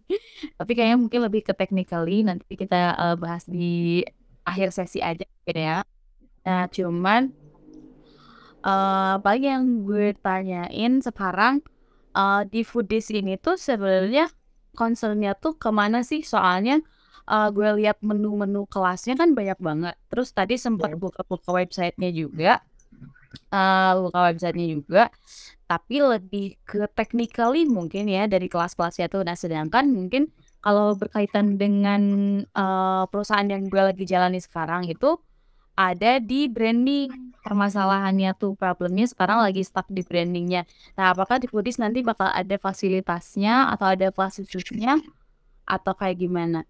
[0.58, 4.02] tapi kayaknya mungkin lebih ke technically nanti kita uh, bahas di
[4.46, 5.82] akhir sesi aja gitu ya
[6.46, 7.34] nah cuman
[8.62, 11.66] uh, paling yang gue tanyain sekarang
[12.16, 14.32] uh, di foodies ini tuh sebenarnya
[14.76, 16.24] concernnya tuh ke mana sih?
[16.24, 16.80] Soalnya
[17.28, 19.94] uh, gue lihat menu-menu kelasnya kan banyak banget.
[20.08, 20.98] Terus tadi sempat iya.
[21.00, 22.52] buka-buka websitenya juga,
[23.52, 25.02] uh, buka websitenya juga.
[25.66, 29.26] Tapi lebih ke technically mungkin ya dari kelas-kelasnya tuh.
[29.26, 30.30] Nah sedangkan mungkin
[30.62, 32.02] kalau berkaitan dengan
[32.54, 35.18] uh, perusahaan yang gue lagi jalani sekarang itu
[35.76, 37.36] ada di branding.
[37.46, 40.66] Permasalahannya tuh problemnya sekarang lagi stuck di brandingnya.
[40.98, 44.98] Nah apakah di Foodies nanti bakal ada fasilitasnya atau ada fasilitasnya
[45.62, 46.66] atau kayak gimana?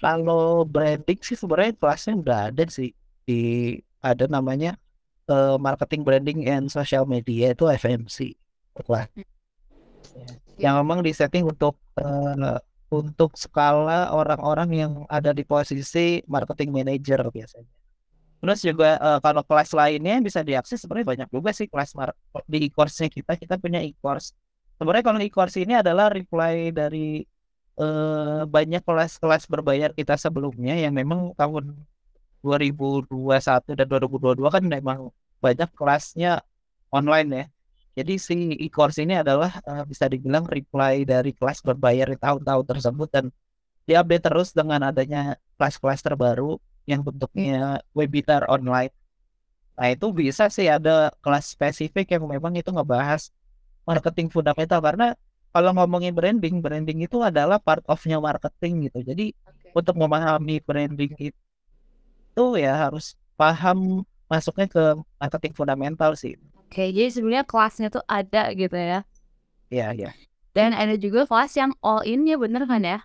[0.00, 2.96] Kalau branding sih sebenarnya kelasnya udah ada sih.
[3.28, 4.80] Di ada namanya
[5.28, 8.32] uh, marketing branding and social media itu FMC
[8.80, 9.12] kelas.
[9.12, 10.34] Hmm.
[10.56, 12.58] yang memang disetting untuk uh,
[12.88, 17.77] untuk skala orang-orang yang ada di posisi marketing manager biasanya
[18.38, 21.90] Terus juga uh, kalau kelas lainnya bisa diakses sebenarnya banyak juga sih kelas
[22.46, 23.34] di e-course-nya kita.
[23.34, 24.30] Kita punya e-course.
[24.78, 27.26] Sebenarnya kalau e-course ini adalah reply dari
[27.82, 31.74] uh, banyak kelas-kelas berbayar kita sebelumnya yang memang tahun
[32.46, 33.10] 2021
[33.74, 34.98] dan 2022 kan memang
[35.42, 36.38] banyak kelasnya
[36.94, 37.44] online ya.
[37.98, 43.08] Jadi si e-course ini adalah uh, bisa dibilang reply dari kelas berbayar di tahun-tahun tersebut
[43.10, 43.34] dan
[43.90, 48.88] diupdate terus dengan adanya kelas-kelas terbaru yang bentuknya webinar online.
[49.76, 53.28] Nah itu bisa sih ada kelas spesifik yang memang itu ngebahas
[53.84, 55.12] marketing fundamental karena
[55.52, 59.04] kalau ngomongin branding, branding itu adalah part of-nya marketing gitu.
[59.04, 59.70] Jadi okay.
[59.76, 64.84] untuk memahami branding itu ya harus paham masuknya ke
[65.20, 66.36] marketing fundamental sih.
[66.56, 69.00] Oke, okay, jadi sebenarnya kelasnya tuh ada gitu ya.
[69.72, 70.10] Iya, iya.
[70.52, 72.98] Dan ada juga kelas yang all in ya bener kan ya?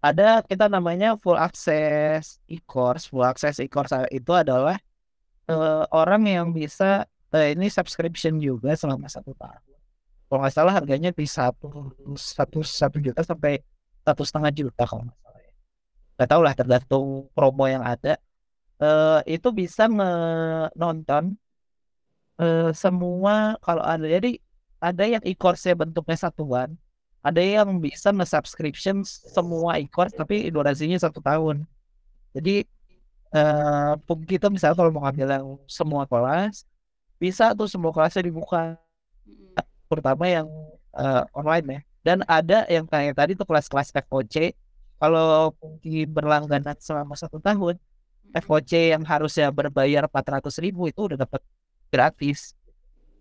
[0.00, 3.12] Ada kita namanya full access e-course.
[3.12, 4.80] Full access e-course itu adalah
[5.52, 7.04] uh, orang yang bisa
[7.36, 9.60] uh, ini subscription juga selama satu tahun.
[10.30, 13.60] Kalau nggak salah harganya di satu satu satu juta sampai
[14.00, 15.52] satu setengah juta kalau nggak salah ya.
[16.16, 18.16] Nggak tahu lah tergantung promo yang ada.
[18.80, 21.36] Uh, itu bisa menonton
[22.40, 24.40] uh, semua kalau ada jadi
[24.80, 26.80] ada yang e-course bentuknya satuan
[27.20, 31.68] ada yang bisa nge-subscription semua e-course tapi durasinya satu tahun.
[32.32, 32.64] Jadi
[33.36, 36.64] uh, kita misalnya kalau mau ngambil yang semua kelas
[37.20, 38.80] bisa tuh semua kelasnya dibuka.
[39.92, 40.48] Terutama yang
[40.96, 41.80] uh, online ya.
[42.00, 44.56] Dan ada yang kayak tadi tuh kelas-kelas FOC
[44.96, 45.52] kalau
[46.08, 47.76] berlangganan selama satu tahun
[48.32, 51.44] FOC yang harusnya berbayar 400 ribu itu udah dapat
[51.92, 52.56] gratis.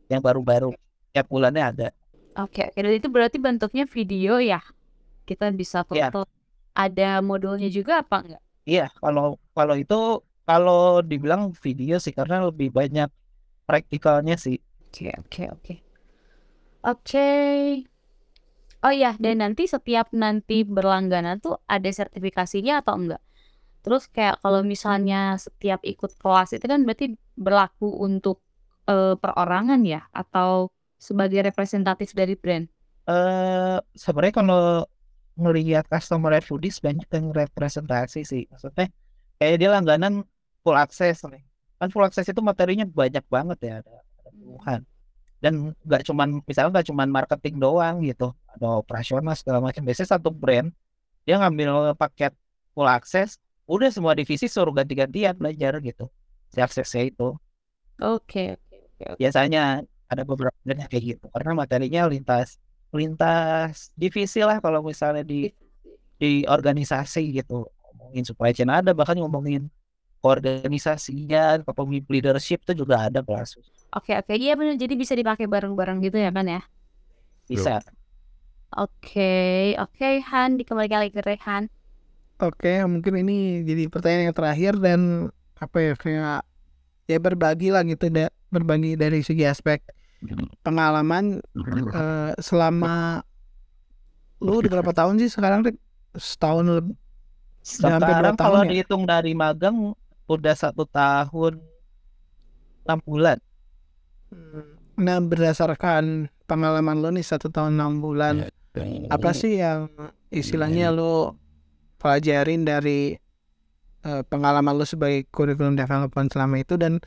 [0.07, 0.71] Yang baru-baru
[1.11, 1.87] tiap bulannya ada
[2.37, 2.79] Oke, oke.
[2.79, 4.61] Dan itu berarti bentuknya video ya?
[5.25, 6.09] Kita bisa Iya.
[6.13, 6.29] foto.
[6.77, 8.43] Ada modulnya juga apa enggak?
[8.69, 13.09] Iya, kalau kalau itu kalau dibilang video sih karena lebih banyak
[13.65, 14.57] praktikalnya sih.
[14.89, 15.73] Oke, oke, oke.
[16.85, 17.29] Oke.
[18.79, 23.21] Oh iya, dan nanti setiap nanti berlangganan tuh ada sertifikasinya atau enggak?
[23.83, 28.39] Terus kayak kalau misalnya setiap ikut kelas itu kan berarti berlaku untuk
[28.87, 30.07] uh, perorangan ya?
[30.15, 32.67] Atau sebagai representatif dari brand?
[33.09, 34.63] uh, sebenarnya kalau
[35.39, 38.43] ngelihat customer foodies banyak yang representasi sih.
[38.51, 38.91] Maksudnya
[39.39, 40.13] kayak dia langganan
[40.61, 41.41] full access nih.
[41.79, 44.81] Kan full access itu materinya banyak banget ya, ada, ada puluhan.
[45.39, 49.81] Dan nggak cuman misalnya nggak cuman marketing doang gitu, ada operasional segala macam.
[49.87, 50.67] Biasanya satu brand
[51.23, 52.35] dia ngambil paket
[52.75, 56.11] full access, udah semua divisi suruh ganti-gantian belajar gitu.
[56.51, 57.39] Si aksesnya itu.
[58.03, 59.05] Oke, oke, oke.
[59.15, 61.25] Biasanya ada beberapa yang kayak gitu.
[61.33, 62.57] Karena materinya lintas
[62.89, 65.53] lintas divisi lah kalau misalnya di
[66.21, 67.67] di organisasi gitu.
[67.97, 69.69] Ngomongin supply chain ada bahkan ngomongin
[70.23, 73.55] organisasinya kepemimpinan leadership itu juga ada kelas
[73.95, 74.33] oke oke.
[74.35, 76.61] Iya benar jadi bisa dipakai bareng-bareng gitu ya kan ya?
[77.49, 77.81] Bisa.
[78.75, 80.57] Oke oke Han.
[80.59, 81.63] Dikembalikan lagi ke Rehan.
[82.39, 84.99] Oke mungkin ini jadi pertanyaan yang terakhir dan
[85.59, 86.39] apa ya kayak
[87.11, 89.83] ya berbagi lah gitu deh berbagi dari segi aspek
[90.61, 91.39] pengalaman
[91.95, 93.23] eh, selama
[94.39, 95.77] lu udah berapa tahun sih sekarang Rik?
[96.15, 96.95] setahun lebih
[97.59, 98.69] Sekarang tahun kalau ya?
[98.71, 99.93] dihitung dari magang
[100.25, 101.59] udah satu tahun
[102.87, 103.37] enam bulan.
[104.99, 108.49] nah berdasarkan pengalaman lo nih satu tahun enam bulan
[109.09, 109.89] apa sih yang
[110.29, 111.35] istilahnya lo
[111.97, 113.15] pelajarin dari
[114.05, 116.99] eh, pengalaman lo sebagai curriculum development selama itu dan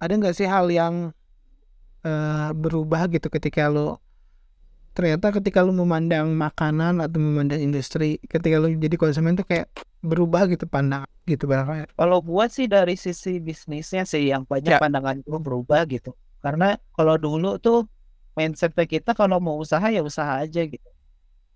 [0.00, 1.14] ada nggak sih hal yang
[2.04, 3.98] eh, berubah gitu ketika lo
[4.94, 9.66] ternyata ketika lo memandang makanan atau memandang industri ketika lo jadi konsumen tuh kayak
[10.04, 14.78] berubah gitu pandang gitu barangkali Kalau gua sih dari sisi bisnisnya sih yang banyak Ya.
[14.78, 16.12] pandangan gua berubah gitu.
[16.44, 17.88] Karena kalau dulu tuh
[18.36, 20.88] mindsetnya kita kalau mau usaha ya usaha aja gitu.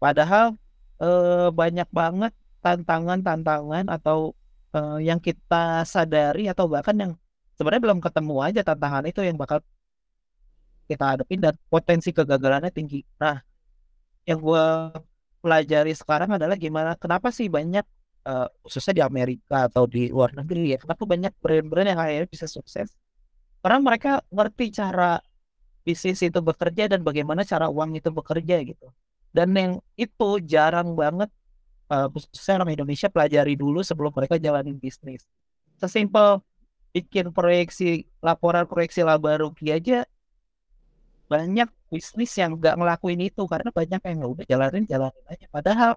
[0.01, 0.57] Padahal
[0.99, 2.33] eh, banyak banget
[2.65, 4.33] tantangan-tantangan atau
[4.73, 7.13] eh, yang kita sadari atau bahkan yang
[7.55, 9.61] sebenarnya belum ketemu aja tantangan itu yang bakal
[10.89, 13.05] kita hadapin dan potensi kegagalannya tinggi.
[13.21, 13.37] Nah,
[14.25, 14.91] yang gua
[15.45, 17.85] pelajari sekarang adalah gimana kenapa sih banyak
[18.27, 22.47] eh, khususnya di Amerika atau di luar negeri ya kenapa banyak brand-brand yang akhirnya bisa
[22.51, 22.89] sukses?
[23.63, 25.21] Karena mereka ngerti cara
[25.87, 28.89] bisnis itu bekerja dan bagaimana cara uang itu bekerja gitu.
[29.33, 31.31] Dan yang itu jarang banget
[31.93, 35.25] eh, khususnya orang Indonesia pelajari dulu sebelum mereka jalanin bisnis.
[35.79, 36.43] Sesimpel
[36.93, 40.03] bikin proyeksi laporan proyeksi laba rugi aja
[41.29, 45.47] banyak bisnis yang nggak ngelakuin itu karena banyak yang udah jalanin jalanin aja.
[45.53, 45.91] Padahal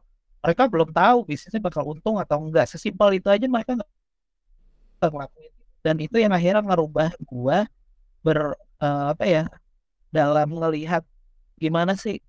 [0.43, 3.89] mereka belum tahu bisnisnya bakal untung atau enggak sesimpel itu aja mereka nggak
[4.99, 5.51] ngelakuin.
[5.81, 7.65] Dan itu yang akhirnya ngerubah gua
[8.21, 8.53] ber
[8.83, 9.43] eh, apa ya
[10.13, 11.03] dalam melihat
[11.57, 12.19] gimana sih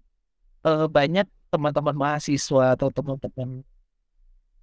[0.67, 3.61] eh, banyak teman-teman mahasiswa atau teman-teman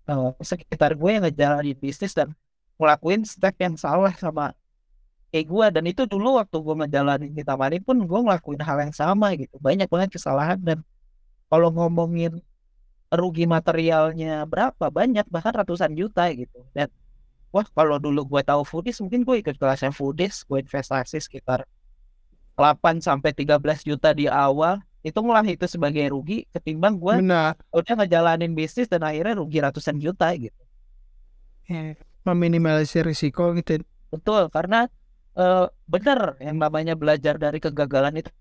[0.10, 2.34] eh, sekitar gue yang ngejalanin bisnis dan
[2.80, 4.56] ngelakuin step yang salah sama
[5.30, 8.94] kayak gue dan itu dulu waktu gue ngejalanin di Tamarin pun gue ngelakuin hal yang
[8.94, 9.62] sama gitu.
[9.62, 10.82] Banyak banget kesalahan dan
[11.50, 12.42] kalau ngomongin
[13.10, 16.66] rugi materialnya berapa banyak bahkan ratusan juta gitu.
[16.74, 16.90] Dan
[17.54, 20.46] wah kalau dulu gue tahu foodies mungkin gue ikut kelasnya foodies.
[20.46, 21.66] Gue investasi sekitar
[22.58, 24.82] 8 sampai 13 juta di awal.
[25.06, 27.56] Itu ngolah itu sebagai rugi ketimbang gue benar.
[27.72, 30.62] udah ngejalanin bisnis dan akhirnya rugi ratusan juta gitu.
[31.70, 33.86] Ya, meminimalisir risiko gitu.
[34.10, 34.90] Betul karena
[35.40, 38.32] eh, bener yang namanya belajar dari kegagalan itu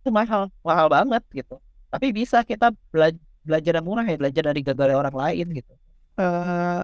[0.00, 1.54] itu mahal mahal banget gitu.
[1.92, 5.72] Tapi bisa kita bela- belajar yang murah ya belajar dari gagal orang lain gitu.
[6.20, 6.80] Eh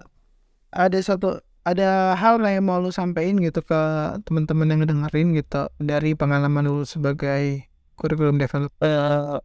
[0.73, 3.79] ada satu ada hal yang mau lu sampein gitu ke
[4.27, 8.75] teman-teman yang dengerin gitu dari pengalaman lu sebagai curriculum developer.
[8.83, 9.39] eh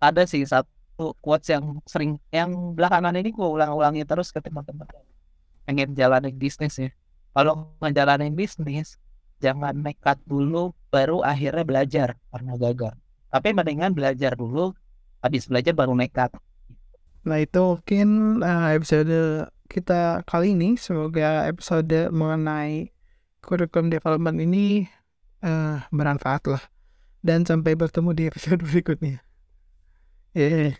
[0.00, 4.86] ada sih satu quotes yang sering yang belakangan ini gue ulang-ulangi terus ke teman-teman.
[4.90, 5.04] Yang
[5.66, 6.90] pengen jalanin bisnis ya
[7.32, 8.96] kalau ngejalanin bisnis
[9.42, 12.94] jangan nekat dulu baru akhirnya belajar karena gagal
[13.32, 14.76] tapi mendingan belajar dulu
[15.24, 16.32] habis belajar baru nekat
[17.22, 22.90] Nah itu mungkin eh, episode kita kali ini semoga episode mengenai
[23.38, 24.90] curriculum development ini
[25.42, 26.62] eh, bermanfaat lah
[27.22, 29.22] dan sampai bertemu di episode berikutnya.
[30.34, 30.74] Yeah.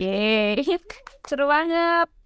[0.00, 0.64] Yeay,
[1.28, 2.21] seru banget.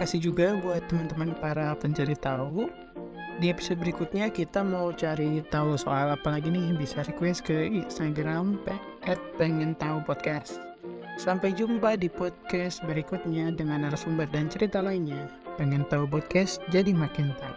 [0.00, 2.72] Makasih juga buat teman-teman para pencari tahu.
[3.36, 8.56] Di episode berikutnya kita mau cari tahu soal apa lagi nih bisa request ke Instagram
[9.04, 10.56] at pengen tahu podcast.
[11.20, 15.28] Sampai jumpa di podcast berikutnya dengan narasumber dan cerita lainnya.
[15.60, 17.56] Pengen tahu podcast jadi makin tahu.